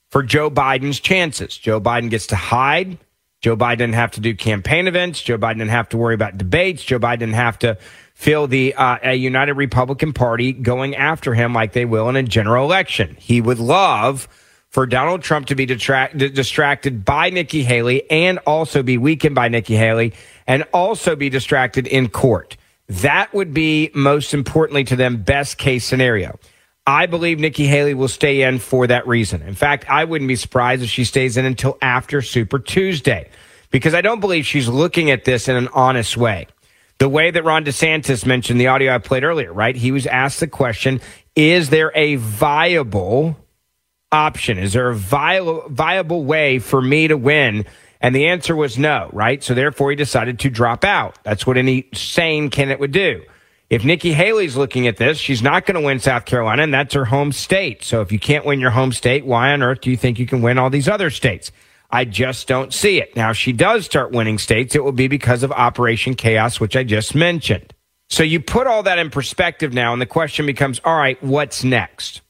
for 0.09 0.23
Joe 0.23 0.49
Biden's 0.51 0.99
chances. 0.99 1.57
Joe 1.57 1.81
Biden 1.81 2.09
gets 2.09 2.27
to 2.27 2.35
hide 2.35 2.97
Joe 3.41 3.55
Biden 3.55 3.77
didn't 3.77 3.95
have 3.95 4.11
to 4.11 4.21
do 4.21 4.35
campaign 4.35 4.87
events. 4.87 5.21
Joe 5.21 5.37
Biden 5.37 5.59
didn't 5.59 5.69
have 5.69 5.89
to 5.89 5.97
worry 5.97 6.13
about 6.13 6.37
debates. 6.37 6.83
Joe 6.83 6.99
Biden 6.99 7.19
didn't 7.19 7.35
have 7.35 7.57
to 7.59 7.77
feel 8.13 8.47
the 8.47 8.73
uh, 8.73 8.97
a 9.01 9.15
United 9.15 9.53
Republican 9.53 10.11
Party 10.11 10.51
going 10.51 10.95
after 10.95 11.33
him 11.33 11.53
like 11.53 11.71
they 11.71 11.85
will 11.85 12.09
in 12.09 12.17
a 12.17 12.23
general 12.23 12.65
election. 12.65 13.15
He 13.17 13.39
would 13.39 13.59
love 13.59 14.27
for 14.67 14.85
Donald 14.85 15.23
Trump 15.23 15.47
to 15.47 15.55
be 15.55 15.65
detract, 15.65 16.17
distracted 16.17 17.05
by 17.05 17.29
Nikki 17.29 17.63
Haley 17.63 18.09
and 18.11 18.39
also 18.39 18.83
be 18.83 18.97
weakened 18.97 19.35
by 19.35 19.47
Nikki 19.47 19.75
Haley 19.75 20.13
and 20.45 20.63
also 20.73 21.15
be 21.15 21.29
distracted 21.29 21.87
in 21.87 22.09
court. 22.09 22.57
That 22.87 23.33
would 23.33 23.53
be 23.53 23.89
most 23.93 24.33
importantly 24.33 24.83
to 24.85 24.95
them 24.95 25.23
best 25.23 25.57
case 25.57 25.85
scenario. 25.85 26.39
I 26.89 27.05
believe 27.05 27.37
Nikki 27.37 27.67
Haley 27.67 27.93
will 27.93 28.07
stay 28.07 28.41
in 28.41 28.57
for 28.57 28.87
that 28.87 29.05
reason. 29.07 29.43
In 29.43 29.53
fact, 29.53 29.87
I 29.87 30.05
wouldn't 30.05 30.27
be 30.27 30.35
surprised 30.35 30.81
if 30.81 30.89
she 30.89 31.03
stays 31.03 31.37
in 31.37 31.45
until 31.45 31.77
after 31.83 32.23
Super 32.23 32.57
Tuesday 32.57 33.29
because 33.69 33.93
I 33.93 34.01
don't 34.01 34.19
believe 34.19 34.47
she's 34.47 34.67
looking 34.67 35.11
at 35.11 35.23
this 35.23 35.47
in 35.47 35.55
an 35.55 35.67
honest 35.71 36.17
way. 36.17 36.47
The 36.97 37.07
way 37.07 37.29
that 37.29 37.43
Ron 37.43 37.63
DeSantis 37.63 38.25
mentioned 38.25 38.59
the 38.59 38.67
audio 38.67 38.95
I 38.95 38.97
played 38.97 39.23
earlier, 39.23 39.53
right? 39.53 39.75
He 39.75 39.91
was 39.91 40.07
asked 40.07 40.39
the 40.39 40.47
question 40.47 40.99
Is 41.35 41.69
there 41.69 41.91
a 41.93 42.15
viable 42.15 43.37
option? 44.11 44.57
Is 44.57 44.73
there 44.73 44.89
a 44.89 44.95
viable, 44.95 45.65
viable 45.69 46.25
way 46.25 46.57
for 46.57 46.81
me 46.81 47.07
to 47.07 47.17
win? 47.17 47.65
And 48.01 48.15
the 48.15 48.29
answer 48.29 48.55
was 48.55 48.79
no, 48.79 49.11
right? 49.13 49.43
So 49.43 49.53
therefore, 49.53 49.91
he 49.91 49.95
decided 49.95 50.39
to 50.39 50.49
drop 50.49 50.83
out. 50.83 51.19
That's 51.21 51.45
what 51.45 51.55
any 51.55 51.87
sane 51.93 52.49
candidate 52.49 52.79
would 52.79 52.93
do. 52.93 53.21
If 53.69 53.85
Nikki 53.85 54.13
Haley's 54.13 54.57
looking 54.57 54.87
at 54.87 54.97
this, 54.97 55.19
she's 55.19 55.43
not 55.43 55.67
going 55.67 55.75
to 55.75 55.85
win 55.85 55.99
South 55.99 56.25
Carolina, 56.25 56.63
and 56.63 56.73
that's 56.73 56.95
her 56.95 57.05
home 57.05 57.31
state. 57.31 57.83
So 57.83 58.01
if 58.01 58.11
you 58.11 58.17
can't 58.17 58.43
win 58.45 58.59
your 58.59 58.71
home 58.71 58.91
state, 58.91 59.25
why 59.25 59.51
on 59.51 59.61
earth 59.61 59.81
do 59.81 59.91
you 59.91 59.97
think 59.97 60.17
you 60.17 60.25
can 60.25 60.41
win 60.41 60.57
all 60.57 60.71
these 60.71 60.87
other 60.87 61.11
states? 61.11 61.51
I 61.91 62.05
just 62.05 62.47
don't 62.47 62.73
see 62.73 62.99
it. 62.99 63.15
Now, 63.15 63.31
if 63.31 63.37
she 63.37 63.51
does 63.51 63.85
start 63.85 64.11
winning 64.11 64.39
states, 64.39 64.75
it 64.75 64.83
will 64.83 64.91
be 64.91 65.07
because 65.07 65.43
of 65.43 65.51
Operation 65.51 66.15
Chaos, 66.15 66.59
which 66.59 66.75
I 66.75 66.83
just 66.83 67.13
mentioned. 67.13 67.73
So 68.09 68.23
you 68.23 68.39
put 68.39 68.65
all 68.65 68.83
that 68.83 68.97
in 68.97 69.11
perspective 69.11 69.71
now, 69.71 69.93
and 69.93 70.01
the 70.01 70.07
question 70.07 70.47
becomes, 70.47 70.81
all 70.83 70.97
right, 70.97 71.21
what's 71.23 71.63
next? 71.63 72.21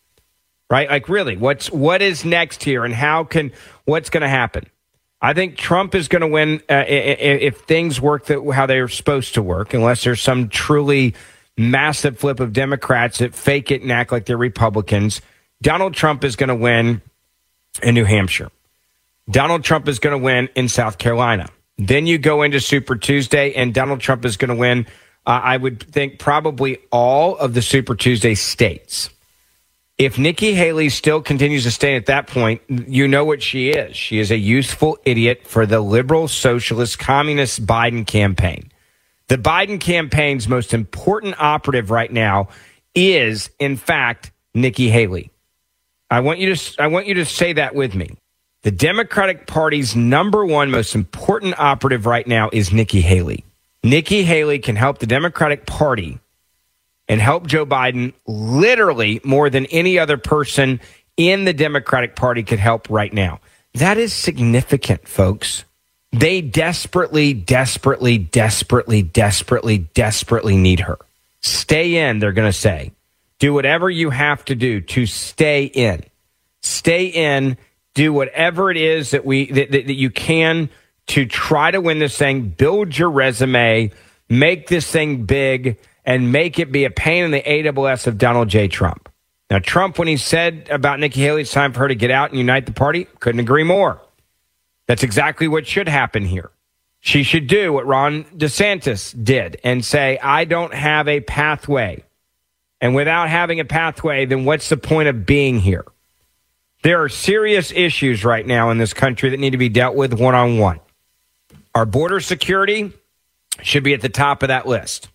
Right? 0.70 0.90
Like 0.90 1.08
really, 1.08 1.38
what's 1.38 1.72
what 1.72 2.02
is 2.02 2.26
next 2.26 2.64
here, 2.64 2.84
and 2.84 2.94
how 2.94 3.24
can 3.24 3.52
what's 3.86 4.10
going 4.10 4.22
to 4.22 4.30
happen? 4.30 4.66
I 5.22 5.34
think 5.34 5.58
Trump 5.58 5.96
is 5.96 6.08
going 6.08 6.22
to 6.22 6.28
win 6.28 6.62
uh, 6.70 6.86
if 6.88 7.60
things 7.62 8.00
work 8.00 8.26
that, 8.26 8.42
how 8.54 8.66
they're 8.66 8.88
supposed 8.88 9.34
to 9.34 9.42
work, 9.42 9.74
unless 9.74 10.04
there's 10.04 10.22
some 10.22 10.48
truly 10.48 11.14
massive 11.58 12.18
flip 12.18 12.40
of 12.40 12.54
Democrats 12.54 13.18
that 13.18 13.36
fake 13.36 13.70
it 13.70 13.82
and 13.82 13.92
act 13.92 14.14
like 14.14 14.26
they're 14.26 14.38
Republicans. 14.38 15.22
Donald 15.62 15.94
Trump 15.94 16.24
is 16.24 16.38
going 16.38 16.48
to 16.48 16.56
win 16.56 17.02
in 17.84 17.96
New 17.96 18.06
Hampshire. 18.06 18.50
Donald 19.30 19.64
Trump 19.64 19.90
is 19.90 20.00
going 20.00 20.18
to 20.18 20.24
win 20.24 20.48
in 20.56 20.70
South 20.70 20.98
Carolina. 20.98 21.50
Then 21.78 22.08
you 22.08 22.18
go 22.18 22.42
into 22.42 22.62
Super 22.62 22.96
Tuesday, 22.96 23.54
and 23.54 23.74
Donald 23.74 24.00
Trump 24.00 24.24
is 24.26 24.38
going 24.38 24.50
to 24.50 24.56
win, 24.56 24.88
uh, 25.26 25.42
I 25.44 25.58
would 25.58 25.84
think, 25.84 26.18
probably 26.18 26.80
all 26.92 27.36
of 27.38 27.54
the 27.54 27.62
Super 27.62 27.96
Tuesday 27.96 28.36
states 28.36 29.10
if 30.00 30.18
Nikki 30.18 30.54
Haley 30.54 30.88
still 30.88 31.22
continues 31.22 31.64
to 31.64 31.72
stay 31.72 31.98
at 31.98 32.06
that 32.06 32.26
point, 32.26 32.62
you 32.70 33.06
know 33.06 33.26
what 33.26 33.44
she 33.44 33.70
is. 33.70 33.98
She 33.98 34.20
is 34.20 34.32
a 34.32 34.38
useful 34.38 34.98
idiot 35.04 35.46
for 35.46 35.66
the 35.66 35.82
liberal, 35.82 36.30
socialist, 36.30 36.98
communist 36.98 37.66
Biden 37.66 38.08
campaign. 38.08 38.72
The 39.28 39.38
Biden 39.38 39.80
campaign's 39.80 40.48
most 40.48 40.74
important 40.74 41.36
operative 41.38 41.92
right 41.92 42.12
now 42.12 42.48
is, 42.96 43.50
in 43.60 43.76
fact, 43.76 44.32
Nikki 44.54 44.90
Haley. 44.90 45.32
I 46.10 46.22
want 46.22 46.40
you 46.40 46.56
to 46.56 46.82
I 46.82 46.88
want 46.88 47.06
you 47.06 47.16
to 47.16 47.26
say 47.26 47.54
that 47.54 47.76
with 47.76 47.94
me. 47.94 48.18
The 48.64 48.72
Democratic 48.72 49.48
Party's 49.48 49.96
number 49.96 50.46
one 50.46 50.72
most 50.72 50.96
important 50.96 51.60
operative 51.60 52.06
right 52.06 52.26
now 52.26 52.50
is 52.52 52.72
Nikki 52.72 53.02
Haley. 53.02 53.46
Nikki 53.84 54.24
Haley 54.24 54.60
can 54.60 54.76
help 54.76 55.00
the 55.00 55.08
Democratic 55.08 55.66
Party 55.66 56.20
and 57.10 57.20
help 57.20 57.48
Joe 57.48 57.66
Biden 57.66 58.14
literally 58.28 59.20
more 59.24 59.50
than 59.50 59.66
any 59.66 59.98
other 59.98 60.18
person 60.18 60.80
in 61.18 61.44
the 61.44 61.54
Democratic 61.54 62.16
Party 62.16 62.44
could 62.44 62.60
help 62.60 62.90
right 62.90 63.12
now. 63.12 63.42
That 63.74 63.98
is 63.98 64.14
significant, 64.14 65.08
folks. 65.08 65.66
They 66.12 66.42
desperately, 66.42 67.34
desperately, 67.34 68.18
desperately, 68.18 69.02
desperately, 69.02 69.80
desperately 69.80 70.56
need 70.56 70.82
her. 70.82 70.98
Stay 71.42 72.08
in, 72.08 72.20
they're 72.20 72.32
going 72.32 72.50
to 72.50 72.58
say. 72.58 72.92
Do 73.40 73.54
whatever 73.54 73.90
you 73.90 74.10
have 74.10 74.44
to 74.46 74.56
do 74.56 74.82
to 74.82 75.06
stay 75.06 75.66
in. 75.66 76.04
Stay 76.62 77.06
in. 77.06 77.58
Do 77.94 78.14
whatever 78.14 78.70
it 78.70 78.78
is 78.78 79.12
that 79.12 79.26
we 79.26 79.52
that, 79.52 79.72
that, 79.72 79.88
that 79.88 79.94
you 79.94 80.10
can 80.10 80.70
to 81.08 81.26
try 81.26 81.72
to 81.72 81.82
win 81.82 82.00
this 82.00 82.18
thing. 82.18 82.50
Build 82.50 82.98
your 82.98 83.10
resume. 83.10 83.92
Make 84.30 84.68
this 84.68 84.90
thing 84.90 85.26
big 85.26 85.80
and 86.10 86.32
make 86.32 86.58
it 86.58 86.72
be 86.72 86.86
a 86.86 86.90
pain 86.90 87.24
in 87.24 87.30
the 87.30 87.44
AWS 87.44 88.08
of 88.08 88.18
Donald 88.18 88.50
J. 88.50 88.68
Trump. 88.68 89.10
Now, 89.52 89.60
Trump, 89.60 90.00
when 90.00 90.08
he 90.08 90.18
said 90.18 90.68
about 90.72 91.00
Nikki 91.00 91.22
Haley, 91.22 91.44
it's 91.44 91.52
time 91.52 91.72
for 91.72 91.82
her 91.82 91.88
to 91.88 91.94
get 91.94 92.10
out 92.10 92.32
and 92.32 92.40
unite 92.40 92.66
the 92.66 92.72
party, 92.72 93.06
couldn't 93.20 93.40
agree 93.40 93.64
more. 93.64 94.02
That's 94.88 95.04
exactly 95.04 95.48
what 95.48 95.68
should 95.68 95.88
happen 95.88 96.26
here. 96.26 96.50
She 97.00 97.22
should 97.22 97.46
do 97.46 97.72
what 97.72 97.86
Ron 97.86 98.24
DeSantis 98.24 99.24
did 99.24 99.60
and 99.64 99.86
say, 99.86 100.18
I 100.18 100.46
don't 100.46 100.74
have 100.74 101.08
a 101.08 101.20
pathway. 101.20 102.04
And 102.82 102.96
without 102.96 103.30
having 103.30 103.60
a 103.60 103.66
pathway, 103.66 104.26
then 104.26 104.46
what's 104.46 104.70
the 104.70 104.78
point 104.78 105.10
of 105.10 105.28
being 105.28 105.60
here? 105.60 105.86
There 106.82 107.04
are 107.04 107.10
serious 107.10 107.72
issues 107.72 108.26
right 108.26 108.48
now 108.48 108.72
in 108.72 108.80
this 108.80 108.96
country 108.96 109.30
that 109.30 109.40
need 109.40 109.52
to 109.52 109.58
be 109.58 109.70
dealt 109.70 109.96
with 109.96 110.14
one 110.14 110.34
on 110.34 110.58
one. 110.58 110.80
Our 111.76 111.86
border 111.86 112.20
security 112.20 112.94
should 113.62 113.84
be 113.84 113.94
at 113.94 114.02
the 114.02 114.10
top 114.10 114.42
of 114.42 114.48
that 114.48 114.66
list. 114.66 115.10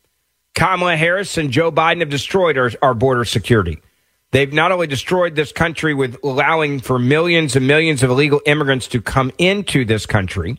Kamala 0.54 0.96
Harris 0.96 1.36
and 1.36 1.50
Joe 1.50 1.72
Biden 1.72 2.00
have 2.00 2.10
destroyed 2.10 2.56
our, 2.56 2.70
our 2.80 2.94
border 2.94 3.24
security. 3.24 3.80
They've 4.30 4.52
not 4.52 4.72
only 4.72 4.86
destroyed 4.86 5.36
this 5.36 5.52
country 5.52 5.94
with 5.94 6.16
allowing 6.24 6.80
for 6.80 6.98
millions 6.98 7.54
and 7.54 7.66
millions 7.66 8.02
of 8.02 8.10
illegal 8.10 8.40
immigrants 8.46 8.88
to 8.88 9.00
come 9.00 9.30
into 9.38 9.84
this 9.84 10.06
country, 10.06 10.58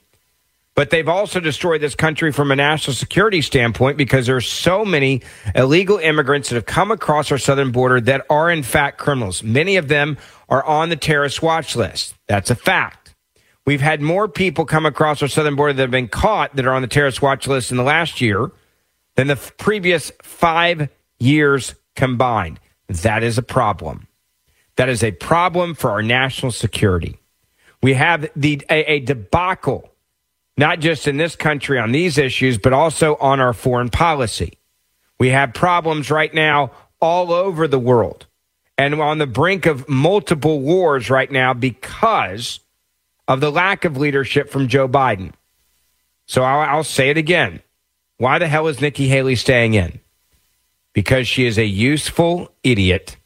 but 0.75 0.89
they've 0.89 1.07
also 1.07 1.39
destroyed 1.39 1.81
this 1.81 1.95
country 1.95 2.31
from 2.31 2.51
a 2.51 2.55
national 2.55 2.93
security 2.93 3.41
standpoint 3.41 3.97
because 3.97 4.27
there's 4.27 4.47
so 4.47 4.83
many 4.83 5.21
illegal 5.55 5.97
immigrants 5.97 6.49
that 6.49 6.55
have 6.55 6.65
come 6.65 6.91
across 6.91 7.31
our 7.31 7.37
southern 7.37 7.71
border 7.71 8.01
that 8.01 8.25
are 8.29 8.51
in 8.51 8.63
fact 8.63 8.97
criminals. 8.97 9.41
Many 9.41 9.77
of 9.77 9.87
them 9.87 10.17
are 10.49 10.63
on 10.65 10.89
the 10.89 10.97
terrorist 10.97 11.41
watch 11.41 11.75
list. 11.75 12.15
That's 12.27 12.49
a 12.49 12.55
fact. 12.55 13.15
We've 13.65 13.81
had 13.81 14.01
more 14.01 14.27
people 14.27 14.65
come 14.65 14.85
across 14.85 15.21
our 15.21 15.27
southern 15.27 15.55
border 15.55 15.73
that 15.73 15.81
have 15.81 15.91
been 15.91 16.09
caught 16.09 16.55
that 16.57 16.65
are 16.65 16.73
on 16.73 16.81
the 16.81 16.87
terrorist 16.89 17.21
watch 17.21 17.47
list 17.47 17.71
in 17.71 17.77
the 17.77 17.83
last 17.83 18.21
year 18.21 18.51
than 19.15 19.27
the 19.27 19.35
previous 19.35 20.11
five 20.21 20.89
years 21.19 21.75
combined. 21.95 22.59
That 22.87 23.23
is 23.23 23.37
a 23.37 23.43
problem. 23.43 24.07
That 24.75 24.89
is 24.89 25.03
a 25.03 25.11
problem 25.11 25.73
for 25.73 25.89
our 25.91 26.01
national 26.01 26.51
security. 26.51 27.17
We 27.81 27.93
have 27.93 28.29
the 28.35 28.61
a, 28.69 28.93
a 28.93 28.99
debacle, 28.99 29.89
not 30.57 30.79
just 30.79 31.07
in 31.07 31.17
this 31.17 31.35
country 31.35 31.79
on 31.79 31.91
these 31.91 32.17
issues, 32.17 32.57
but 32.57 32.73
also 32.73 33.15
on 33.15 33.39
our 33.39 33.53
foreign 33.53 33.89
policy. 33.89 34.57
We 35.17 35.29
have 35.29 35.53
problems 35.53 36.11
right 36.11 36.33
now 36.33 36.71
all 36.99 37.31
over 37.31 37.67
the 37.67 37.79
world 37.79 38.25
and 38.77 38.95
on 38.95 39.17
the 39.17 39.27
brink 39.27 39.65
of 39.65 39.87
multiple 39.87 40.59
wars 40.59 41.09
right 41.09 41.31
now 41.31 41.53
because 41.53 42.59
of 43.27 43.39
the 43.39 43.51
lack 43.51 43.85
of 43.85 43.97
leadership 43.97 44.49
from 44.49 44.67
Joe 44.67 44.87
Biden. 44.87 45.31
So 46.25 46.43
I'll, 46.43 46.77
I'll 46.77 46.83
say 46.83 47.09
it 47.09 47.17
again. 47.17 47.61
Why 48.17 48.39
the 48.39 48.47
hell 48.47 48.67
is 48.67 48.81
Nikki 48.81 49.07
Haley 49.07 49.35
staying 49.35 49.73
in? 49.73 49.99
because 50.95 51.27
she 51.27 51.45
is 51.45 51.59
a 51.59 51.65
useful 51.65 52.49
idiot 52.63 53.17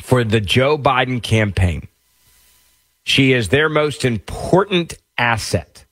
for 0.00 0.22
the 0.22 0.40
Joe 0.40 0.78
Biden 0.78 1.20
campaign. 1.20 1.88
She 3.02 3.32
is 3.32 3.48
their 3.48 3.68
most 3.68 4.04
important 4.04 4.94
asset. 5.18 5.86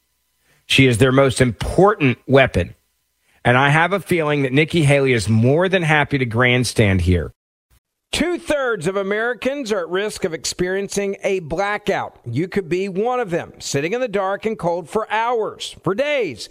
She 0.66 0.86
is 0.86 0.98
their 0.98 1.10
most 1.10 1.40
important 1.40 2.18
weapon. 2.28 2.74
And 3.44 3.56
I 3.56 3.70
have 3.70 3.94
a 3.94 4.00
feeling 4.00 4.42
that 4.42 4.52
Nikki 4.52 4.84
Haley 4.84 5.14
is 5.14 5.28
more 5.28 5.70
than 5.70 5.82
happy 5.82 6.18
to 6.18 6.26
grandstand 6.26 7.00
here. 7.00 7.32
Two 8.12 8.38
thirds 8.38 8.86
of 8.86 8.96
Americans 8.96 9.72
are 9.72 9.80
at 9.80 9.88
risk 9.88 10.24
of 10.24 10.34
experiencing 10.34 11.16
a 11.22 11.40
blackout. 11.40 12.18
You 12.26 12.46
could 12.46 12.68
be 12.68 12.88
one 12.88 13.20
of 13.20 13.30
them, 13.30 13.54
sitting 13.58 13.94
in 13.94 14.00
the 14.00 14.08
dark 14.08 14.44
and 14.44 14.58
cold 14.58 14.88
for 14.88 15.10
hours, 15.10 15.76
for 15.82 15.94
days 15.94 16.50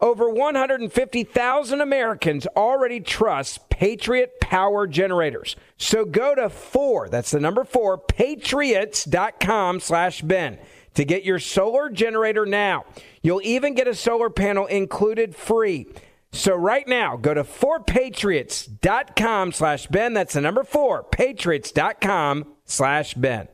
Over 0.00 0.30
150,000 0.30 1.80
Americans 1.80 2.46
already 2.56 3.00
trust 3.00 3.68
Patriot 3.68 4.38
Power 4.40 4.86
Generators. 4.86 5.56
So 5.76 6.04
go 6.04 6.36
to 6.36 6.48
four, 6.48 7.08
that's 7.08 7.32
the 7.32 7.40
number 7.40 7.64
four, 7.64 7.98
patriots.com 7.98 9.80
slash 9.80 10.22
Ben 10.22 10.58
to 10.94 11.04
get 11.04 11.24
your 11.24 11.40
solar 11.40 11.90
generator 11.90 12.46
now. 12.46 12.84
You'll 13.22 13.42
even 13.42 13.74
get 13.74 13.88
a 13.88 13.94
solar 13.94 14.30
panel 14.30 14.66
included 14.66 15.34
free. 15.34 15.88
So 16.30 16.54
right 16.54 16.86
now, 16.86 17.16
go 17.16 17.34
to 17.34 17.42
4patriots.com 17.42 19.52
slash 19.52 19.86
Ben. 19.86 20.12
That's 20.12 20.34
the 20.34 20.40
number 20.40 20.62
four, 20.62 21.02
patriots.com 21.04 22.54
slash 22.64 23.14
Ben. 23.14 23.48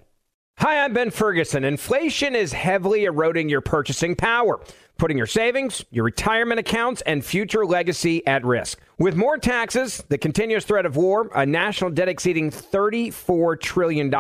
Hi, 0.59 0.85
I'm 0.85 0.93
Ben 0.93 1.11
Ferguson. 1.11 1.65
Inflation 1.65 2.37
is 2.37 2.53
heavily 2.53 3.05
eroding 3.05 3.49
your 3.49 3.61
purchasing 3.61 4.15
power 4.15 4.61
putting 4.97 5.17
your 5.17 5.27
savings, 5.27 5.85
your 5.91 6.05
retirement 6.05 6.61
accounts, 6.61 7.03
and 7.03 7.25
future 7.25 7.67
legacy 7.67 8.27
at 8.27 8.45
risk. 8.45 8.81
With 8.99 9.17
more 9.17 9.39
taxes, 9.39 10.03
the 10.09 10.19
continuous 10.19 10.65
threat 10.65 10.87
of 10.87 10.97
war, 10.97 11.31
a 11.35 11.45
national 11.45 11.91
debt 11.91 12.09
exceeding 12.09 12.51
$34 12.51 13.61
trillion, 13.61 14.15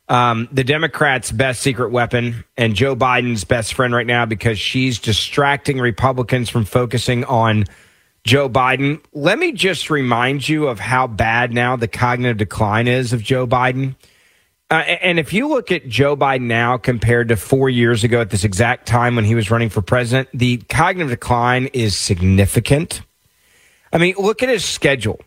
um, 0.08 0.48
the 0.52 0.64
Democrats' 0.64 1.32
best 1.32 1.62
secret 1.62 1.90
weapon 1.90 2.44
and 2.56 2.74
Joe 2.74 2.94
Biden's 2.94 3.44
best 3.44 3.74
friend 3.74 3.94
right 3.94 4.06
now 4.06 4.26
because 4.26 4.58
she's 4.58 4.98
distracting 4.98 5.78
Republicans 5.78 6.50
from 6.50 6.66
focusing 6.66 7.24
on 7.24 7.64
Joe 8.24 8.48
Biden. 8.48 9.02
Let 9.12 9.38
me 9.38 9.52
just 9.52 9.88
remind 9.88 10.46
you 10.46 10.68
of 10.68 10.78
how 10.78 11.06
bad 11.06 11.52
now 11.52 11.76
the 11.76 11.88
cognitive 11.88 12.36
decline 12.36 12.86
is 12.86 13.12
of 13.12 13.22
Joe 13.22 13.46
Biden. 13.46 13.96
Uh, 14.74 14.78
and 14.78 15.20
if 15.20 15.32
you 15.32 15.46
look 15.46 15.70
at 15.70 15.88
Joe 15.88 16.16
Biden 16.16 16.42
now 16.42 16.78
compared 16.78 17.28
to 17.28 17.36
four 17.36 17.70
years 17.70 18.02
ago 18.02 18.20
at 18.20 18.30
this 18.30 18.42
exact 18.42 18.88
time 18.88 19.14
when 19.14 19.24
he 19.24 19.36
was 19.36 19.48
running 19.48 19.68
for 19.68 19.82
president, 19.82 20.28
the 20.34 20.56
cognitive 20.68 21.10
decline 21.10 21.66
is 21.66 21.96
significant. 21.96 23.02
I 23.92 23.98
mean, 23.98 24.16
look 24.18 24.42
at 24.42 24.48
his 24.48 24.64
schedule. 24.64 25.20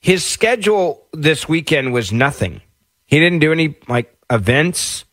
His 0.00 0.26
schedule 0.26 1.06
this 1.14 1.48
weekend 1.48 1.94
was 1.94 2.12
nothing. 2.12 2.60
He 3.06 3.18
didn't 3.18 3.38
do 3.38 3.50
any 3.50 3.76
like 3.88 4.14
events. 4.28 5.06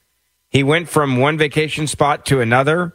He 0.50 0.62
went 0.62 0.90
from 0.90 1.16
one 1.16 1.38
vacation 1.38 1.88
spot 1.88 2.26
to 2.26 2.42
another. 2.42 2.94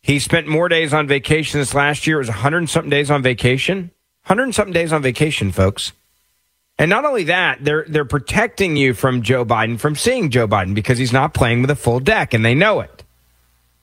He 0.00 0.18
spent 0.18 0.46
more 0.46 0.70
days 0.70 0.94
on 0.94 1.06
vacation 1.06 1.60
this 1.60 1.74
last 1.74 2.06
year. 2.06 2.16
It 2.16 2.20
was 2.20 2.28
100 2.28 2.56
and 2.56 2.70
something 2.70 2.88
days 2.88 3.10
on 3.10 3.20
vacation. 3.20 3.90
100 4.24 4.44
and 4.44 4.54
something 4.54 4.72
days 4.72 4.94
on 4.94 5.02
vacation, 5.02 5.52
folks. 5.52 5.92
And 6.78 6.90
not 6.90 7.04
only 7.04 7.24
that, 7.24 7.64
they're 7.64 7.86
they're 7.88 8.04
protecting 8.04 8.76
you 8.76 8.92
from 8.92 9.22
Joe 9.22 9.44
Biden 9.44 9.78
from 9.78 9.96
seeing 9.96 10.30
Joe 10.30 10.46
Biden 10.46 10.74
because 10.74 10.98
he's 10.98 11.12
not 11.12 11.32
playing 11.32 11.62
with 11.62 11.70
a 11.70 11.76
full 11.76 12.00
deck 12.00 12.34
and 12.34 12.44
they 12.44 12.54
know 12.54 12.80
it. 12.80 13.02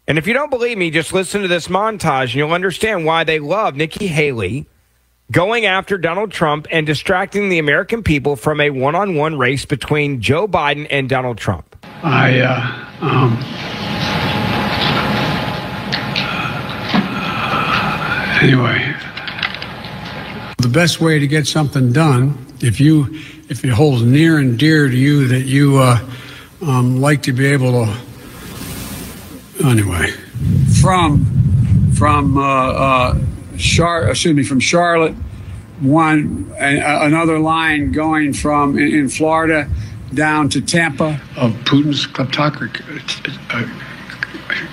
And 0.08 0.18
if 0.18 0.28
you 0.28 0.34
don't 0.34 0.50
believe 0.50 0.78
me, 0.78 0.92
just 0.92 1.14
listen 1.14 1.42
to 1.42 1.48
this 1.48 1.70
montage 1.70 2.24
and 2.24 2.36
you'll 2.36 2.52
understand 2.52 3.06
why 3.06 3.24
they 3.24 3.40
love 3.40 3.76
Nikki 3.76 4.08
Haley 4.08 4.68
going 5.32 5.66
after 5.66 5.98
Donald 5.98 6.32
Trump 6.32 6.68
and 6.72 6.86
distracting 6.86 7.50
the 7.50 7.58
American 7.58 8.04
people 8.04 8.36
from 8.36 8.60
a 8.62 8.70
one 8.70 8.96
on 8.96 9.16
one 9.16 9.38
race 9.38 9.66
between 9.66 10.22
Joe 10.22 10.48
Biden 10.48 10.86
and 10.90 11.10
Donald 11.10 11.38
Trump. 11.38 11.76
I, 12.04 12.40
uh, 12.42 12.84
um, 13.02 13.38
anyway, 18.44 18.94
the 20.58 20.68
best 20.68 21.00
way 21.00 21.18
to 21.18 21.28
get 21.28 21.48
something 21.48 21.94
done, 21.94 22.43
if 22.64 22.80
you, 22.80 23.08
if 23.50 23.64
it 23.64 23.70
holds 23.70 24.04
near 24.04 24.40
and 24.40 24.58
dear 24.58 24.88
to 24.88 24.96
you 24.96 25.28
that 25.28 25.42
you 25.42 25.78
uh, 25.78 26.00
um, 26.62 27.02
like 27.02 27.22
to 27.24 27.34
be 27.34 27.46
able 27.46 27.86
to, 27.86 27.94
anyway, 29.66 30.10
from 30.82 31.26
from 31.94 32.38
uh, 32.38 32.42
uh, 32.42 33.20
Char, 33.58 34.10
excuse 34.10 34.36
me, 34.36 34.44
from 34.44 34.60
Charlotte, 34.60 35.14
one 35.82 36.54
another 36.58 37.38
line 37.38 37.92
going 37.92 38.34
from 38.34 38.78
in, 38.78 38.96
in 38.96 39.10
Florida 39.10 39.70
down 40.14 40.48
to 40.50 40.62
Tampa 40.62 41.20
of 41.36 41.52
Putin's 41.66 42.08
kleptocracy. 42.08 43.38
Uh, 43.50 43.68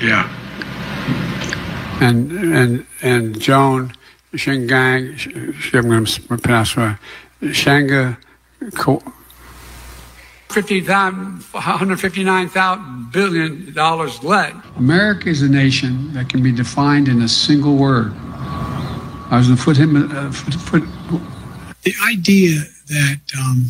yeah, 0.00 0.28
and 2.00 2.30
and 2.32 2.86
and 3.02 3.40
Joan 3.40 3.92
Shingang, 4.34 5.74
I'm 5.74 5.88
going 5.88 6.04
to 6.04 6.38
pronounce 6.38 6.76
right, 6.76 6.96
Shanga. 7.42 8.16
159 11.52 12.48
billion 13.12 13.72
dollars 13.72 14.22
led. 14.22 14.54
America 14.76 15.28
is 15.28 15.42
a 15.42 15.48
nation 15.48 16.12
that 16.12 16.28
can 16.28 16.42
be 16.42 16.52
defined 16.52 17.08
in 17.08 17.22
a 17.22 17.28
single 17.28 17.76
word. 17.76 18.12
I 19.30 19.36
was 19.38 19.46
going 19.46 19.58
to 19.58 19.64
put 19.64 19.76
him. 19.76 19.96
Uh, 19.96 20.32
foot, 20.32 20.54
foot, 20.54 20.82
the 21.82 21.94
idea 22.08 22.64
that 22.88 23.20
um, 23.38 23.66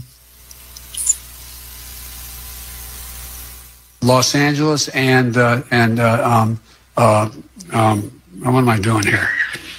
Los 4.01 4.35
Angeles 4.35 4.89
and 4.89 5.37
uh, 5.37 5.63
and 5.71 6.01
uh, 6.01 6.23
um, 6.25 6.61
uh, 6.97 7.31
um, 7.73 8.23
what 8.41 8.61
am 8.61 8.69
I 8.71 8.79
doing 8.79 9.03
here? 9.03 9.29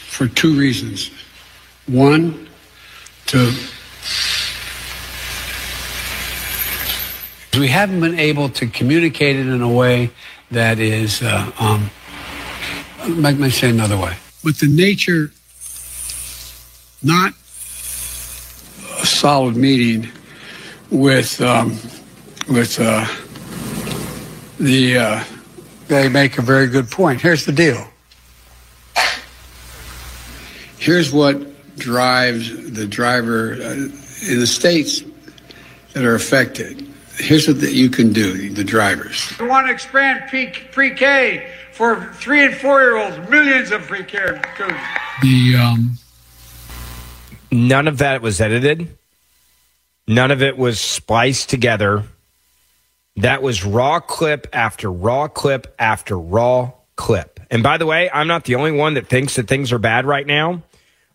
For 0.07 0.27
two 0.27 0.55
reasons. 0.55 1.09
One, 1.87 2.47
to 3.27 3.51
we 7.59 7.67
haven't 7.67 7.99
been 7.99 8.17
able 8.17 8.49
to 8.49 8.67
communicate 8.67 9.35
it 9.35 9.47
in 9.47 9.61
a 9.61 9.71
way 9.71 10.09
that 10.51 10.79
is. 10.79 11.21
Uh, 11.21 11.51
um, 11.59 11.89
let 13.21 13.37
me 13.37 13.49
say 13.49 13.69
another 13.69 13.97
way. 13.97 14.15
But 14.43 14.57
the 14.57 14.67
nature 14.67 15.31
not 17.03 17.33
a 18.99 19.05
solid 19.05 19.55
meeting 19.55 20.09
with 20.89 21.41
um, 21.41 21.71
with 22.49 22.79
uh, 22.79 23.05
the. 24.59 24.97
Uh, 24.97 25.23
they 25.87 26.07
make 26.07 26.37
a 26.37 26.41
very 26.41 26.67
good 26.67 26.89
point. 26.89 27.19
Here's 27.19 27.45
the 27.45 27.51
deal. 27.51 27.85
Here's 30.77 31.11
what 31.11 31.50
drives 31.81 32.71
the 32.71 32.85
driver 32.85 33.53
uh, 33.53 33.73
in 33.73 34.39
the 34.39 34.47
states 34.47 35.03
that 35.93 36.05
are 36.05 36.15
affected. 36.15 36.87
Here's 37.17 37.47
what 37.47 37.59
the, 37.59 37.71
you 37.71 37.89
can 37.89 38.13
do, 38.13 38.49
the 38.49 38.63
drivers. 38.63 39.33
We 39.39 39.47
want 39.47 39.67
to 39.67 39.73
expand 39.73 40.29
pre 40.29 40.95
K 40.95 41.51
for 41.73 42.13
three 42.13 42.45
and 42.45 42.55
four 42.55 42.81
year 42.81 42.97
olds, 42.97 43.17
millions 43.29 43.71
of 43.71 43.81
pre 43.81 44.03
K. 44.03 44.19
The 45.21 45.55
um, 45.55 45.97
None 47.51 47.87
of 47.87 47.97
that 47.97 48.21
was 48.21 48.39
edited. 48.39 48.95
None 50.07 50.31
of 50.31 50.41
it 50.41 50.57
was 50.57 50.79
spliced 50.79 51.49
together. 51.49 52.03
That 53.17 53.41
was 53.41 53.65
raw 53.65 53.99
clip 53.99 54.47
after 54.53 54.91
raw 54.91 55.27
clip 55.27 55.75
after 55.77 56.17
raw 56.17 56.71
clip. 56.95 57.39
And 57.49 57.61
by 57.61 57.77
the 57.77 57.85
way, 57.85 58.09
I'm 58.09 58.27
not 58.27 58.45
the 58.45 58.55
only 58.55 58.71
one 58.71 58.93
that 58.93 59.07
thinks 59.07 59.35
that 59.35 59.47
things 59.47 59.73
are 59.73 59.79
bad 59.79 60.05
right 60.05 60.25
now. 60.25 60.61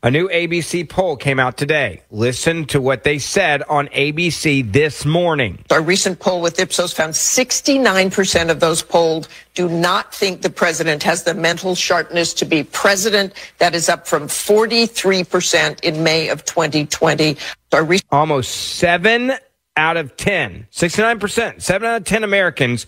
A 0.02 0.10
new 0.10 0.28
ABC 0.28 0.88
poll 0.88 1.16
came 1.16 1.40
out 1.40 1.56
today. 1.56 2.02
Listen 2.10 2.66
to 2.66 2.80
what 2.80 3.02
they 3.02 3.18
said 3.18 3.62
on 3.64 3.88
ABC 3.88 4.70
this 4.70 5.04
morning. 5.04 5.64
A 5.70 5.80
recent 5.80 6.20
poll 6.20 6.40
with 6.42 6.60
Ipsos 6.60 6.92
found 6.92 7.14
69% 7.14 8.50
of 8.50 8.60
those 8.60 8.82
polled 8.82 9.26
do 9.54 9.68
not 9.68 10.14
think 10.14 10.42
the 10.42 10.50
president 10.50 11.02
has 11.02 11.24
the 11.24 11.34
mental 11.34 11.74
sharpness 11.74 12.34
to 12.34 12.44
be 12.44 12.62
president. 12.62 13.32
That 13.58 13.74
is 13.74 13.88
up 13.88 14.06
from 14.06 14.24
43% 14.28 15.80
in 15.80 16.02
May 16.02 16.28
of 16.28 16.44
2020. 16.44 17.36
Re- 17.72 18.00
Almost 18.12 18.76
seven 18.76 19.32
out 19.76 19.96
of 19.96 20.16
10, 20.16 20.68
69%, 20.72 21.60
seven 21.60 21.88
out 21.88 21.96
of 21.96 22.04
10 22.04 22.22
Americans 22.22 22.86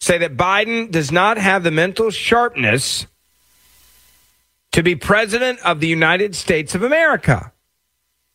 say 0.00 0.18
that 0.18 0.36
Biden 0.36 0.90
does 0.90 1.10
not 1.10 1.38
have 1.38 1.62
the 1.62 1.70
mental 1.70 2.10
sharpness 2.10 3.06
to 4.76 4.82
be 4.82 4.94
president 4.94 5.58
of 5.60 5.80
the 5.80 5.86
United 5.86 6.36
States 6.36 6.74
of 6.74 6.82
America. 6.82 7.50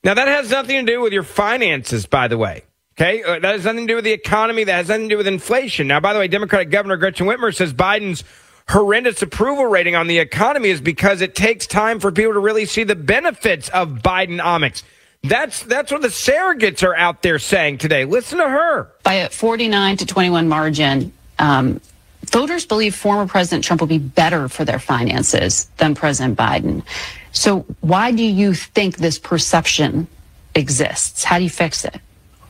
Now, 0.03 0.15
that 0.15 0.27
has 0.27 0.49
nothing 0.49 0.83
to 0.83 0.91
do 0.91 0.99
with 0.99 1.13
your 1.13 1.21
finances, 1.21 2.07
by 2.07 2.27
the 2.27 2.35
way. 2.35 2.63
Okay. 2.97 3.21
Uh, 3.21 3.37
that 3.37 3.53
has 3.53 3.63
nothing 3.63 3.85
to 3.85 3.91
do 3.91 3.95
with 3.95 4.05
the 4.05 4.11
economy. 4.11 4.63
That 4.63 4.73
has 4.73 4.89
nothing 4.89 5.07
to 5.07 5.13
do 5.13 5.17
with 5.17 5.27
inflation. 5.27 5.87
Now, 5.87 5.99
by 5.99 6.13
the 6.13 6.19
way, 6.19 6.27
Democratic 6.27 6.71
Governor 6.71 6.97
Gretchen 6.97 7.27
Whitmer 7.27 7.55
says 7.55 7.75
Biden's 7.75 8.23
horrendous 8.67 9.21
approval 9.21 9.67
rating 9.67 9.95
on 9.95 10.07
the 10.07 10.17
economy 10.17 10.69
is 10.69 10.81
because 10.81 11.21
it 11.21 11.35
takes 11.35 11.67
time 11.67 11.99
for 11.99 12.11
people 12.11 12.33
to 12.33 12.39
really 12.39 12.65
see 12.65 12.85
the 12.85 12.95
benefits 12.95 13.69
of 13.69 13.99
Bidenomics. 13.99 14.81
That's 15.21 15.61
that's 15.61 15.91
what 15.91 16.01
the 16.01 16.07
surrogates 16.07 16.81
are 16.81 16.95
out 16.95 17.21
there 17.21 17.37
saying 17.37 17.77
today. 17.77 18.05
Listen 18.05 18.39
to 18.39 18.49
her. 18.49 18.89
By 19.03 19.13
a 19.13 19.29
49 19.29 19.97
to 19.97 20.05
21 20.07 20.47
margin, 20.47 21.13
um, 21.37 21.79
voters 22.23 22.65
believe 22.65 22.95
former 22.95 23.27
President 23.27 23.63
Trump 23.63 23.81
will 23.81 23.87
be 23.87 23.97
better 23.97 24.47
for 24.47 24.65
their 24.65 24.79
finances 24.79 25.67
than 25.77 25.95
President 25.95 26.37
Biden. 26.37 26.83
So 27.31 27.65
why 27.81 28.11
do 28.11 28.23
you 28.23 28.53
think 28.53 28.97
this 28.97 29.17
perception 29.17 30.07
exists? 30.55 31.23
How 31.23 31.37
do 31.37 31.43
you 31.43 31.49
fix 31.49 31.85
it? 31.85 31.99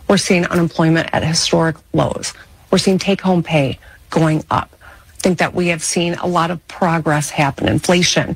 We're 0.08 0.18
seeing 0.18 0.46
unemployment 0.46 1.10
at 1.14 1.24
historic 1.24 1.78
lows. 1.94 2.34
We're 2.70 2.80
seeing 2.80 2.98
take 3.00 3.22
home 3.22 3.44
pay 3.44 3.80
going 4.10 4.44
up. 4.52 4.76
I 4.82 5.22
think 5.22 5.38
that 5.38 5.54
we 5.54 5.68
have 5.68 5.84
seen 5.84 6.16
a 6.16 6.28
lot 6.28 6.52
of 6.52 6.68
progress 6.68 7.30
happen, 7.30 7.68
inflation 7.68 8.36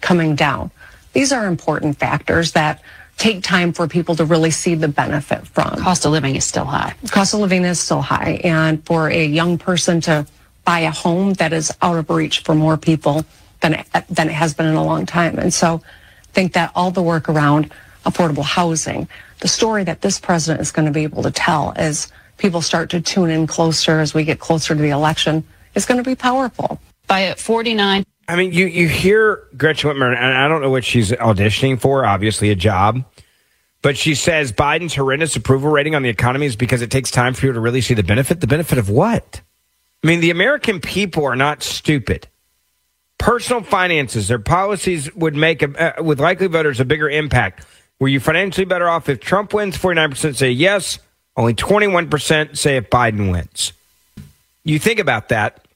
coming 0.00 0.34
down. 0.34 0.70
These 1.12 1.32
are 1.32 1.46
important 1.46 1.98
factors 1.98 2.52
that 2.52 2.82
take 3.16 3.42
time 3.42 3.72
for 3.72 3.86
people 3.86 4.16
to 4.16 4.24
really 4.24 4.50
see 4.50 4.74
the 4.74 4.88
benefit 4.88 5.46
from. 5.46 5.76
Cost 5.76 6.04
of 6.04 6.12
living 6.12 6.34
is 6.34 6.44
still 6.44 6.64
high. 6.64 6.94
Cost 7.08 7.34
of 7.34 7.40
living 7.40 7.64
is 7.64 7.78
still 7.78 8.02
high. 8.02 8.40
And 8.42 8.84
for 8.84 9.08
a 9.08 9.24
young 9.24 9.56
person 9.56 10.00
to 10.02 10.26
buy 10.64 10.80
a 10.80 10.90
home 10.90 11.34
that 11.34 11.52
is 11.52 11.72
out 11.82 11.96
of 11.96 12.10
reach 12.10 12.40
for 12.40 12.54
more 12.54 12.76
people 12.76 13.24
than 13.60 13.74
it, 13.74 13.86
than 14.08 14.28
it 14.28 14.32
has 14.32 14.54
been 14.54 14.66
in 14.66 14.74
a 14.74 14.84
long 14.84 15.06
time. 15.06 15.38
And 15.38 15.52
so 15.52 15.82
I 15.84 16.32
think 16.32 16.52
that 16.54 16.72
all 16.74 16.90
the 16.90 17.02
work 17.02 17.28
around 17.28 17.72
affordable 18.04 18.44
housing, 18.44 19.08
the 19.40 19.48
story 19.48 19.84
that 19.84 20.02
this 20.02 20.18
president 20.18 20.60
is 20.60 20.70
going 20.70 20.86
to 20.86 20.92
be 20.92 21.02
able 21.02 21.22
to 21.22 21.30
tell 21.30 21.72
as 21.76 22.10
people 22.36 22.62
start 22.62 22.90
to 22.90 23.00
tune 23.00 23.30
in 23.30 23.46
closer 23.46 24.00
as 24.00 24.14
we 24.14 24.24
get 24.24 24.40
closer 24.40 24.74
to 24.74 24.80
the 24.80 24.90
election 24.90 25.44
is 25.74 25.86
going 25.86 26.02
to 26.02 26.08
be 26.08 26.14
powerful. 26.14 26.80
By 27.06 27.34
49. 27.34 28.04
I 28.26 28.36
mean, 28.36 28.52
you, 28.52 28.66
you 28.66 28.88
hear 28.88 29.44
Gretchen 29.56 29.90
Whitmer, 29.90 30.16
and 30.16 30.38
I 30.38 30.48
don't 30.48 30.62
know 30.62 30.70
what 30.70 30.84
she's 30.84 31.10
auditioning 31.12 31.78
for, 31.78 32.06
obviously 32.06 32.50
a 32.50 32.54
job. 32.54 33.04
But 33.82 33.98
she 33.98 34.14
says 34.14 34.50
Biden's 34.50 34.94
horrendous 34.94 35.36
approval 35.36 35.70
rating 35.70 35.94
on 35.94 36.02
the 36.02 36.08
economy 36.08 36.46
is 36.46 36.56
because 36.56 36.80
it 36.80 36.90
takes 36.90 37.10
time 37.10 37.34
for 37.34 37.44
you 37.44 37.52
to 37.52 37.60
really 37.60 37.82
see 37.82 37.92
the 37.92 38.02
benefit. 38.02 38.40
The 38.40 38.46
benefit 38.46 38.78
of 38.78 38.88
what? 38.88 39.42
I 40.04 40.06
mean, 40.06 40.20
the 40.20 40.30
American 40.30 40.80
people 40.80 41.24
are 41.24 41.34
not 41.34 41.62
stupid. 41.62 42.28
Personal 43.16 43.62
finances, 43.62 44.28
their 44.28 44.38
policies 44.38 45.12
would 45.14 45.34
make, 45.34 45.62
a, 45.62 45.98
uh, 45.98 46.02
with 46.02 46.20
likely 46.20 46.46
voters, 46.46 46.78
a 46.78 46.84
bigger 46.84 47.08
impact. 47.08 47.64
Were 47.98 48.08
you 48.08 48.20
financially 48.20 48.66
better 48.66 48.86
off 48.86 49.08
if 49.08 49.20
Trump 49.20 49.54
wins? 49.54 49.78
49% 49.78 50.36
say 50.36 50.50
yes. 50.50 50.98
Only 51.38 51.54
21% 51.54 52.54
say 52.54 52.76
if 52.76 52.90
Biden 52.90 53.32
wins. 53.32 53.72
You 54.62 54.78
think 54.78 54.98
about 54.98 55.30
that, 55.30 55.66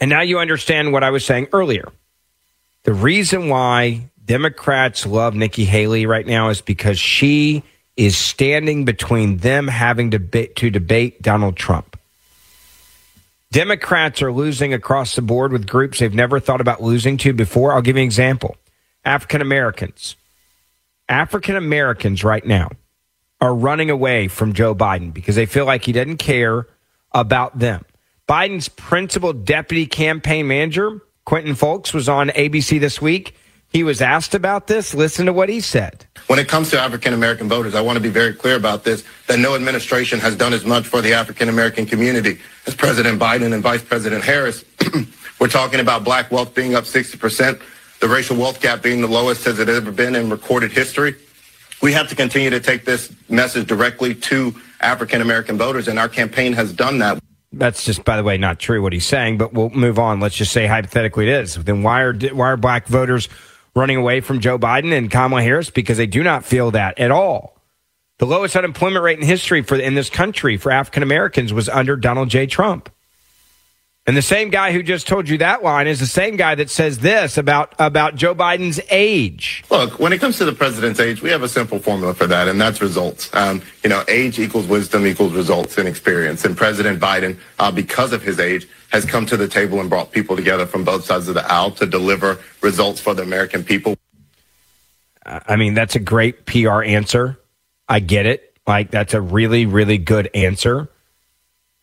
and 0.00 0.10
now 0.10 0.22
you 0.22 0.40
understand 0.40 0.92
what 0.92 1.04
I 1.04 1.10
was 1.10 1.24
saying 1.24 1.46
earlier. 1.52 1.92
The 2.82 2.92
reason 2.92 3.48
why 3.48 4.10
Democrats 4.24 5.06
love 5.06 5.36
Nikki 5.36 5.64
Haley 5.64 6.06
right 6.06 6.26
now 6.26 6.48
is 6.48 6.60
because 6.60 6.98
she 6.98 7.62
is 7.96 8.16
standing 8.16 8.84
between 8.84 9.38
them 9.38 9.68
having 9.68 10.10
to, 10.10 10.18
be, 10.18 10.48
to 10.56 10.70
debate 10.70 11.22
Donald 11.22 11.56
Trump. 11.56 11.89
Democrats 13.52 14.22
are 14.22 14.32
losing 14.32 14.72
across 14.72 15.16
the 15.16 15.22
board 15.22 15.50
with 15.50 15.66
groups 15.66 15.98
they've 15.98 16.14
never 16.14 16.38
thought 16.38 16.60
about 16.60 16.82
losing 16.82 17.16
to 17.16 17.32
before. 17.32 17.72
I'll 17.72 17.82
give 17.82 17.96
you 17.96 18.02
an 18.02 18.06
example 18.06 18.56
African 19.04 19.40
Americans. 19.42 20.14
African 21.08 21.56
Americans 21.56 22.22
right 22.22 22.46
now 22.46 22.70
are 23.40 23.54
running 23.54 23.90
away 23.90 24.28
from 24.28 24.52
Joe 24.52 24.74
Biden 24.74 25.12
because 25.12 25.34
they 25.34 25.46
feel 25.46 25.64
like 25.64 25.84
he 25.84 25.92
doesn't 25.92 26.18
care 26.18 26.68
about 27.12 27.58
them. 27.58 27.84
Biden's 28.28 28.68
principal 28.68 29.32
deputy 29.32 29.86
campaign 29.86 30.46
manager, 30.46 31.00
Quentin 31.24 31.54
Fulks, 31.54 31.92
was 31.92 32.08
on 32.08 32.28
ABC 32.28 32.78
this 32.78 33.02
week 33.02 33.34
he 33.70 33.84
was 33.84 34.02
asked 34.02 34.34
about 34.34 34.66
this. 34.66 34.94
Listen 34.94 35.26
to 35.26 35.32
what 35.32 35.48
he 35.48 35.60
said. 35.60 36.04
When 36.26 36.38
it 36.38 36.48
comes 36.48 36.70
to 36.70 36.80
African 36.80 37.14
American 37.14 37.48
voters, 37.48 37.74
I 37.74 37.80
want 37.80 37.96
to 37.96 38.02
be 38.02 38.08
very 38.08 38.34
clear 38.34 38.56
about 38.56 38.84
this 38.84 39.04
that 39.28 39.38
no 39.38 39.54
administration 39.54 40.18
has 40.18 40.36
done 40.36 40.52
as 40.52 40.64
much 40.64 40.86
for 40.86 41.00
the 41.00 41.14
African 41.14 41.48
American 41.48 41.86
community 41.86 42.38
as 42.66 42.74
President 42.74 43.20
Biden 43.20 43.52
and 43.52 43.62
Vice 43.62 43.82
President 43.82 44.24
Harris. 44.24 44.64
We're 45.40 45.48
talking 45.48 45.80
about 45.80 46.04
black 46.04 46.30
wealth 46.30 46.54
being 46.54 46.74
up 46.74 46.84
60%, 46.84 47.62
the 48.00 48.08
racial 48.08 48.36
wealth 48.36 48.60
gap 48.60 48.82
being 48.82 49.00
the 49.00 49.08
lowest 49.08 49.46
as 49.46 49.58
it 49.58 49.68
has 49.68 49.78
ever 49.78 49.92
been 49.92 50.14
in 50.14 50.28
recorded 50.28 50.72
history. 50.72 51.14
We 51.80 51.92
have 51.92 52.08
to 52.10 52.14
continue 52.14 52.50
to 52.50 52.60
take 52.60 52.84
this 52.84 53.10
message 53.30 53.66
directly 53.66 54.14
to 54.14 54.54
African 54.80 55.22
American 55.22 55.56
voters, 55.56 55.88
and 55.88 55.98
our 55.98 56.08
campaign 56.08 56.52
has 56.54 56.72
done 56.72 56.98
that. 56.98 57.22
That's 57.52 57.84
just, 57.84 58.04
by 58.04 58.16
the 58.16 58.22
way, 58.22 58.36
not 58.36 58.58
true 58.58 58.80
what 58.82 58.92
he's 58.92 59.06
saying, 59.06 59.38
but 59.38 59.52
we'll 59.52 59.70
move 59.70 59.98
on. 59.98 60.20
Let's 60.20 60.36
just 60.36 60.52
say 60.52 60.66
hypothetically 60.66 61.28
it 61.28 61.40
is. 61.40 61.54
Then 61.54 61.82
why 61.82 62.02
are 62.02 62.14
why 62.14 62.48
are 62.48 62.56
black 62.56 62.86
voters 62.86 63.28
running 63.74 63.96
away 63.96 64.20
from 64.20 64.40
Joe 64.40 64.58
Biden 64.58 64.96
and 64.96 65.10
Kamala 65.10 65.42
Harris 65.42 65.70
because 65.70 65.96
they 65.96 66.06
do 66.06 66.22
not 66.22 66.44
feel 66.44 66.70
that 66.72 66.98
at 66.98 67.10
all. 67.10 67.56
The 68.18 68.26
lowest 68.26 68.54
unemployment 68.56 69.02
rate 69.02 69.18
in 69.18 69.24
history 69.24 69.62
for 69.62 69.76
in 69.76 69.94
this 69.94 70.10
country 70.10 70.56
for 70.56 70.70
African 70.70 71.02
Americans 71.02 71.52
was 71.52 71.68
under 71.68 71.96
Donald 71.96 72.28
J. 72.28 72.46
Trump. 72.46 72.90
And 74.06 74.16
the 74.16 74.22
same 74.22 74.48
guy 74.48 74.72
who 74.72 74.82
just 74.82 75.06
told 75.06 75.28
you 75.28 75.38
that 75.38 75.62
line 75.62 75.86
is 75.86 76.00
the 76.00 76.06
same 76.06 76.36
guy 76.36 76.54
that 76.54 76.70
says 76.70 76.98
this 76.98 77.36
about, 77.36 77.74
about 77.78 78.16
Joe 78.16 78.34
Biden's 78.34 78.80
age. 78.90 79.62
Look, 79.70 80.00
when 80.00 80.12
it 80.12 80.18
comes 80.18 80.38
to 80.38 80.46
the 80.46 80.54
president's 80.54 80.98
age, 80.98 81.22
we 81.22 81.28
have 81.30 81.42
a 81.42 81.48
simple 81.48 81.78
formula 81.78 82.14
for 82.14 82.26
that, 82.26 82.48
and 82.48 82.58
that's 82.58 82.80
results. 82.80 83.32
Um, 83.34 83.62
you 83.84 83.90
know, 83.90 84.02
age 84.08 84.38
equals 84.38 84.66
wisdom 84.66 85.06
equals 85.06 85.34
results 85.34 85.76
and 85.76 85.86
experience. 85.86 86.46
And 86.46 86.56
President 86.56 86.98
Biden, 86.98 87.38
uh, 87.58 87.70
because 87.70 88.12
of 88.14 88.22
his 88.22 88.40
age, 88.40 88.66
has 88.88 89.04
come 89.04 89.26
to 89.26 89.36
the 89.36 89.46
table 89.46 89.80
and 89.80 89.90
brought 89.90 90.12
people 90.12 90.34
together 90.34 90.66
from 90.66 90.82
both 90.82 91.04
sides 91.04 91.28
of 91.28 91.34
the 91.34 91.44
aisle 91.52 91.70
to 91.72 91.86
deliver 91.86 92.38
results 92.62 93.00
for 93.00 93.14
the 93.14 93.22
American 93.22 93.62
people. 93.62 93.96
I 95.24 95.56
mean, 95.56 95.74
that's 95.74 95.94
a 95.94 96.00
great 96.00 96.46
PR 96.46 96.82
answer. 96.82 97.38
I 97.86 98.00
get 98.00 98.24
it. 98.24 98.56
Like, 98.66 98.90
that's 98.90 99.12
a 99.14 99.20
really, 99.20 99.66
really 99.66 99.98
good 99.98 100.30
answer. 100.34 100.88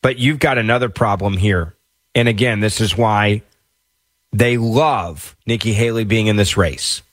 But 0.02 0.18
you've 0.18 0.40
got 0.40 0.58
another 0.58 0.90
problem 0.90 1.38
here 1.38 1.77
and 2.18 2.28
again, 2.28 2.62
this 2.62 2.82
is 2.82 2.98
why 2.98 3.44
they 4.34 4.58
love 4.58 5.36
Nikki 5.46 5.72
Haley 5.74 6.04
being 6.04 6.26
in 6.26 6.36
this 6.36 6.58
race. 6.58 7.04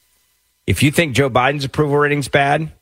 If 0.67 0.83
you 0.83 0.91
think 0.91 1.15
Joe 1.15 1.29
Biden's 1.29 1.67
approval 1.67 1.99
rating's 1.99 2.29
bad, 2.29 2.73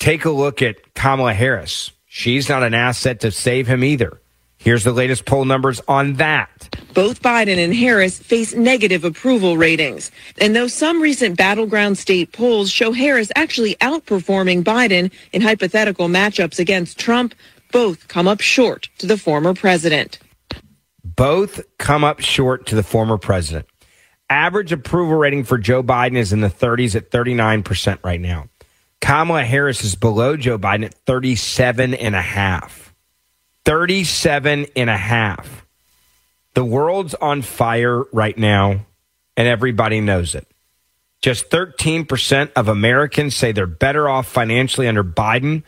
take 0.00 0.24
a 0.24 0.30
look 0.30 0.62
at 0.62 0.94
Kamala 0.94 1.32
Harris. 1.32 1.92
She's 2.06 2.48
not 2.48 2.64
an 2.64 2.74
asset 2.74 3.20
to 3.20 3.30
save 3.30 3.68
him 3.68 3.84
either. 3.84 4.20
Here's 4.58 4.82
the 4.82 4.90
latest 4.90 5.26
poll 5.26 5.44
numbers 5.44 5.80
on 5.86 6.14
that. 6.14 6.76
Both 6.92 7.22
Biden 7.22 7.62
and 7.62 7.72
Harris 7.72 8.18
face 8.18 8.52
negative 8.52 9.04
approval 9.04 9.56
ratings. 9.56 10.10
And 10.40 10.56
though 10.56 10.66
some 10.66 11.00
recent 11.00 11.36
battleground 11.36 11.98
state 11.98 12.32
polls 12.32 12.68
show 12.68 12.90
Harris 12.90 13.30
actually 13.36 13.76
outperforming 13.76 14.64
Biden 14.64 15.12
in 15.32 15.40
hypothetical 15.40 16.08
matchups 16.08 16.58
against 16.58 16.98
Trump, 16.98 17.32
both 17.70 18.08
come 18.08 18.26
up 18.26 18.40
short 18.40 18.88
to 18.98 19.06
the 19.06 19.18
former 19.18 19.54
president 19.54 20.18
both 21.16 21.60
come 21.78 22.04
up 22.04 22.20
short 22.20 22.66
to 22.66 22.74
the 22.74 22.82
former 22.82 23.18
president. 23.18 23.66
Average 24.30 24.72
approval 24.72 25.16
rating 25.16 25.44
for 25.44 25.58
Joe 25.58 25.82
Biden 25.82 26.16
is 26.16 26.32
in 26.32 26.40
the 26.40 26.48
30s 26.48 26.96
at 26.96 27.10
39% 27.10 27.98
right 28.02 28.20
now. 28.20 28.48
Kamala 29.00 29.44
Harris 29.44 29.84
is 29.84 29.96
below 29.96 30.36
Joe 30.36 30.58
Biden 30.58 30.86
at 30.86 30.94
37 30.94 31.94
and 31.94 32.14
a 32.14 32.22
half. 32.22 32.94
37 33.64 34.66
and 34.76 34.90
a 34.90 34.96
half. 34.96 35.66
The 36.54 36.64
world's 36.64 37.14
on 37.14 37.42
fire 37.42 38.04
right 38.12 38.36
now, 38.36 38.86
and 39.36 39.48
everybody 39.48 40.00
knows 40.00 40.34
it. 40.34 40.46
Just 41.20 41.50
13% 41.50 42.52
of 42.54 42.68
Americans 42.68 43.34
say 43.34 43.52
they're 43.52 43.66
better 43.66 44.08
off 44.08 44.26
financially 44.26 44.86
under 44.86 45.04
Biden. 45.04 45.64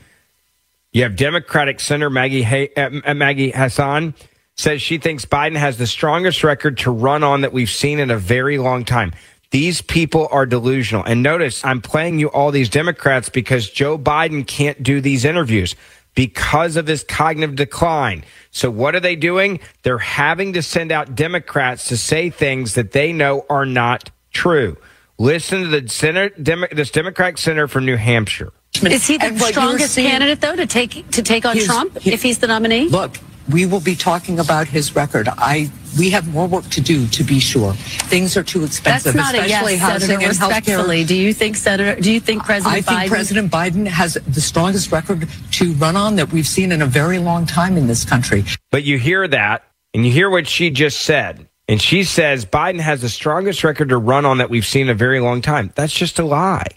You 0.92 1.02
have 1.02 1.16
Democratic 1.16 1.80
Senator 1.80 2.10
Maggie, 2.10 2.42
Hay- 2.42 2.72
uh, 2.74 3.14
Maggie 3.14 3.50
Hassan 3.50 4.14
says 4.56 4.80
she 4.80 4.98
thinks 4.98 5.24
Biden 5.24 5.56
has 5.56 5.76
the 5.76 5.86
strongest 5.86 6.42
record 6.42 6.78
to 6.78 6.90
run 6.90 7.22
on 7.22 7.42
that 7.42 7.52
we've 7.52 7.70
seen 7.70 7.98
in 7.98 8.10
a 8.10 8.16
very 8.16 8.58
long 8.58 8.84
time. 8.84 9.12
These 9.50 9.82
people 9.82 10.28
are 10.30 10.46
delusional. 10.46 11.04
And 11.04 11.22
notice 11.22 11.64
I'm 11.64 11.80
playing 11.80 12.18
you 12.18 12.28
all 12.28 12.50
these 12.50 12.68
Democrats 12.68 13.28
because 13.28 13.70
Joe 13.70 13.96
Biden 13.96 14.46
can't 14.46 14.82
do 14.82 15.00
these 15.00 15.24
interviews 15.24 15.76
because 16.14 16.76
of 16.76 16.86
his 16.86 17.04
cognitive 17.04 17.54
decline. 17.54 18.24
So 18.50 18.70
what 18.70 18.94
are 18.94 19.00
they 19.00 19.16
doing? 19.16 19.60
They're 19.82 19.98
having 19.98 20.54
to 20.54 20.62
send 20.62 20.90
out 20.90 21.14
Democrats 21.14 21.88
to 21.88 21.96
say 21.96 22.30
things 22.30 22.74
that 22.74 22.92
they 22.92 23.12
know 23.12 23.44
are 23.50 23.66
not 23.66 24.10
true. 24.32 24.78
Listen 25.18 25.62
to 25.62 25.80
the 25.80 25.88
center, 25.88 26.30
Demo, 26.30 26.66
this 26.72 26.90
Democratic 26.90 27.38
senator 27.38 27.68
from 27.68 27.84
New 27.86 27.96
Hampshire. 27.96 28.52
Is 28.82 29.06
he 29.06 29.16
the 29.16 29.38
strongest 29.38 29.94
seeing, 29.94 30.10
candidate 30.10 30.40
though 30.42 30.56
to 30.56 30.66
take 30.66 31.10
to 31.12 31.22
take 31.22 31.46
on 31.46 31.56
Trump 31.58 32.06
if 32.06 32.22
he's 32.22 32.38
the 32.38 32.46
nominee? 32.46 32.88
Look, 32.88 33.16
we 33.50 33.66
will 33.66 33.80
be 33.80 33.94
talking 33.94 34.38
about 34.38 34.66
his 34.66 34.94
record. 34.94 35.28
I 35.38 35.70
we 35.98 36.10
have 36.10 36.28
more 36.28 36.46
work 36.46 36.68
to 36.70 36.80
do 36.80 37.06
to 37.08 37.24
be 37.24 37.40
sure. 37.40 37.72
Things 37.72 38.36
are 38.36 38.42
too 38.42 38.64
expensive, 38.64 39.14
That's 39.14 39.16
not 39.16 39.34
especially 39.34 39.74
a 39.74 39.76
yes, 39.76 39.80
housing 39.80 40.00
Senator, 40.08 40.20
and 40.20 40.28
respectfully. 40.28 41.04
healthcare. 41.04 41.08
Do 41.08 41.14
you 41.16 41.32
think 41.32 41.56
Senator? 41.56 42.00
Do 42.00 42.12
you 42.12 42.20
think 42.20 42.44
President 42.44 42.76
I 42.76 42.80
think 42.82 43.00
Biden? 43.00 43.08
President 43.08 43.52
Biden 43.52 43.86
has 43.86 44.14
the 44.14 44.40
strongest 44.40 44.92
record 44.92 45.28
to 45.52 45.72
run 45.74 45.96
on 45.96 46.16
that 46.16 46.32
we've 46.32 46.46
seen 46.46 46.72
in 46.72 46.82
a 46.82 46.86
very 46.86 47.18
long 47.18 47.46
time 47.46 47.76
in 47.76 47.86
this 47.86 48.04
country. 48.04 48.44
But 48.70 48.84
you 48.84 48.98
hear 48.98 49.26
that, 49.28 49.64
and 49.94 50.04
you 50.04 50.12
hear 50.12 50.28
what 50.28 50.46
she 50.46 50.70
just 50.70 51.00
said. 51.00 51.48
And 51.68 51.82
she 51.82 52.04
says 52.04 52.46
Biden 52.46 52.78
has 52.78 53.00
the 53.00 53.08
strongest 53.08 53.64
record 53.64 53.88
to 53.88 53.98
run 53.98 54.24
on 54.24 54.38
that 54.38 54.50
we've 54.50 54.66
seen 54.66 54.82
in 54.82 54.90
a 54.90 54.94
very 54.94 55.18
long 55.18 55.42
time. 55.42 55.72
That's 55.74 55.92
just 55.92 56.18
a 56.18 56.24
lie. 56.24 56.68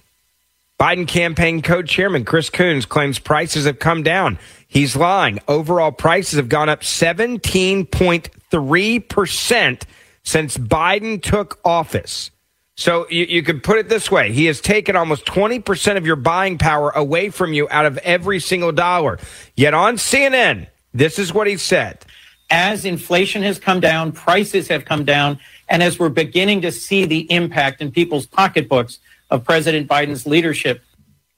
Biden 0.79 1.07
campaign 1.07 1.61
co-chairman 1.61 2.23
Chris 2.23 2.49
Coons 2.49 2.85
claims 2.85 3.19
prices 3.19 3.65
have 3.65 3.79
come 3.79 4.01
down. 4.01 4.39
He's 4.69 4.95
lying. 4.95 5.41
Overall 5.47 5.91
prices 5.91 6.37
have 6.37 6.47
gone 6.47 6.69
up 6.69 6.81
17.3% 6.81 9.81
since 10.23 10.57
Biden 10.57 11.21
took 11.21 11.59
office. 11.65 12.31
So 12.75 13.07
you, 13.09 13.25
you 13.25 13.43
could 13.43 13.63
put 13.63 13.79
it 13.79 13.89
this 13.89 14.11
way. 14.11 14.31
He 14.31 14.45
has 14.45 14.61
taken 14.61 14.95
almost 14.95 15.25
20% 15.25 15.97
of 15.97 16.05
your 16.05 16.15
buying 16.15 16.59
power 16.59 16.91
away 16.91 17.31
from 17.31 17.51
you 17.51 17.67
out 17.71 17.87
of 17.87 17.97
every 17.97 18.39
single 18.39 18.71
dollar. 18.71 19.17
Yet 19.55 19.73
on 19.73 19.95
CNN, 19.97 20.67
this 20.93 21.17
is 21.17 21.33
what 21.33 21.47
he 21.47 21.57
said. 21.57 22.05
As 22.51 22.85
inflation 22.85 23.41
has 23.41 23.57
come 23.59 23.79
down, 23.79 24.11
prices 24.11 24.67
have 24.67 24.85
come 24.85 25.03
down, 25.03 25.39
and 25.67 25.81
as 25.83 25.99
we're 25.99 26.09
beginning 26.09 26.61
to 26.61 26.71
see 26.71 27.05
the 27.05 27.29
impact 27.31 27.81
in 27.81 27.91
people's 27.91 28.27
pocketbooks 28.27 28.99
of 29.29 29.43
President 29.43 29.89
Biden's 29.89 30.25
leadership. 30.25 30.81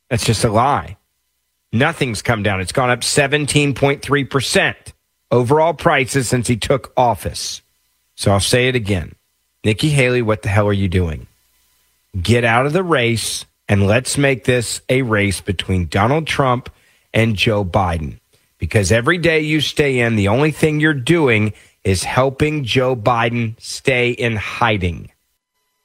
That's 0.10 0.26
just 0.26 0.44
a 0.44 0.52
lie. 0.52 0.98
Nothing's 1.74 2.22
come 2.22 2.44
down. 2.44 2.62
It's 2.62 2.72
gone 2.72 2.90
up 2.90 3.02
17.3% 3.02 4.76
overall 5.32 5.74
prices 5.74 6.28
since 6.28 6.48
he 6.48 6.58
took 6.58 6.92
office. 6.98 7.62
So 8.16 8.32
I'll 8.32 8.40
say 8.40 8.68
it 8.68 8.76
again. 8.76 9.16
Nikki 9.64 9.90
Haley, 9.90 10.22
what 10.22 10.42
the 10.42 10.50
hell 10.50 10.68
are 10.68 10.74
you 10.74 10.90
doing? 10.90 11.28
Get 12.22 12.44
out 12.44 12.66
of 12.66 12.74
the 12.74 12.84
race 12.84 13.46
and 13.70 13.88
let's 13.88 14.18
make 14.18 14.44
this 14.44 14.82
a 14.90 15.02
race 15.02 15.40
between 15.40 15.88
Donald 15.88 16.28
Trump 16.28 16.70
and 17.14 17.38
Joe 17.38 17.64
Biden. 17.64 18.20
Because 18.58 18.92
every 18.92 19.18
day 19.18 19.40
you 19.40 19.62
stay 19.62 20.00
in, 20.00 20.16
the 20.16 20.28
only 20.28 20.52
thing 20.52 20.80
you're 20.80 20.94
doing 20.94 21.54
is 21.84 22.04
helping 22.04 22.64
Joe 22.64 22.96
Biden 22.96 23.60
stay 23.60 24.12
in 24.12 24.36
hiding. 24.36 25.12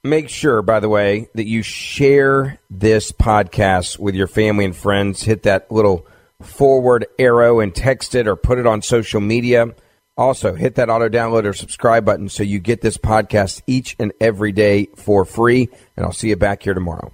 Make 0.06 0.28
sure, 0.28 0.62
by 0.62 0.78
the 0.78 0.88
way, 0.88 1.28
that 1.34 1.48
you 1.48 1.62
share 1.62 2.60
this 2.70 3.10
podcast 3.10 3.98
with 3.98 4.14
your 4.14 4.28
family 4.28 4.64
and 4.64 4.76
friends. 4.76 5.24
Hit 5.24 5.42
that 5.42 5.72
little 5.72 6.06
forward 6.40 7.06
arrow 7.18 7.58
and 7.58 7.74
text 7.74 8.14
it 8.14 8.28
or 8.28 8.36
put 8.36 8.58
it 8.58 8.66
on 8.66 8.82
social 8.82 9.20
media. 9.20 9.74
Also, 10.16 10.54
hit 10.54 10.76
that 10.76 10.88
auto 10.88 11.08
download 11.08 11.44
or 11.44 11.52
subscribe 11.52 12.04
button 12.04 12.28
so 12.28 12.44
you 12.44 12.60
get 12.60 12.82
this 12.82 12.96
podcast 12.98 13.62
each 13.66 13.96
and 13.98 14.12
every 14.20 14.52
day 14.52 14.86
for 14.94 15.24
free. 15.24 15.68
And 15.96 16.06
I'll 16.06 16.12
see 16.12 16.28
you 16.28 16.36
back 16.36 16.62
here 16.62 16.74
tomorrow. 16.74 17.10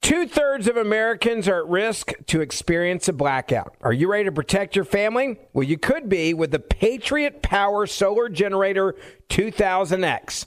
Two 0.00 0.26
thirds 0.26 0.68
of 0.68 0.76
Americans 0.76 1.48
are 1.48 1.58
at 1.58 1.68
risk 1.68 2.12
to 2.26 2.40
experience 2.40 3.08
a 3.08 3.12
blackout. 3.12 3.76
Are 3.82 3.92
you 3.92 4.10
ready 4.10 4.24
to 4.24 4.32
protect 4.32 4.74
your 4.74 4.84
family? 4.86 5.36
Well, 5.52 5.64
you 5.64 5.76
could 5.76 6.08
be 6.08 6.32
with 6.32 6.50
the 6.50 6.60
Patriot 6.60 7.42
Power 7.42 7.86
Solar 7.86 8.28
Generator 8.28 8.94
2000X. 9.28 10.46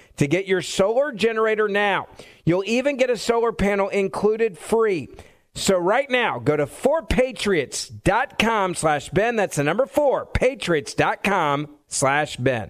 to 0.21 0.27
get 0.27 0.45
your 0.45 0.61
solar 0.61 1.11
generator 1.11 1.67
now. 1.67 2.07
You'll 2.45 2.63
even 2.67 2.95
get 2.95 3.09
a 3.09 3.17
solar 3.17 3.51
panel 3.51 3.89
included 3.89 4.55
free. 4.55 5.09
So 5.55 5.79
right 5.79 6.07
now, 6.11 6.37
go 6.37 6.55
to 6.55 6.67
4patriots.com 6.67 8.75
slash 8.75 9.09
Ben. 9.09 9.35
That's 9.35 9.55
the 9.55 9.63
number 9.63 9.87
four, 9.87 10.27
patriots.com 10.27 11.69
slash 11.87 12.37
Ben. 12.37 12.69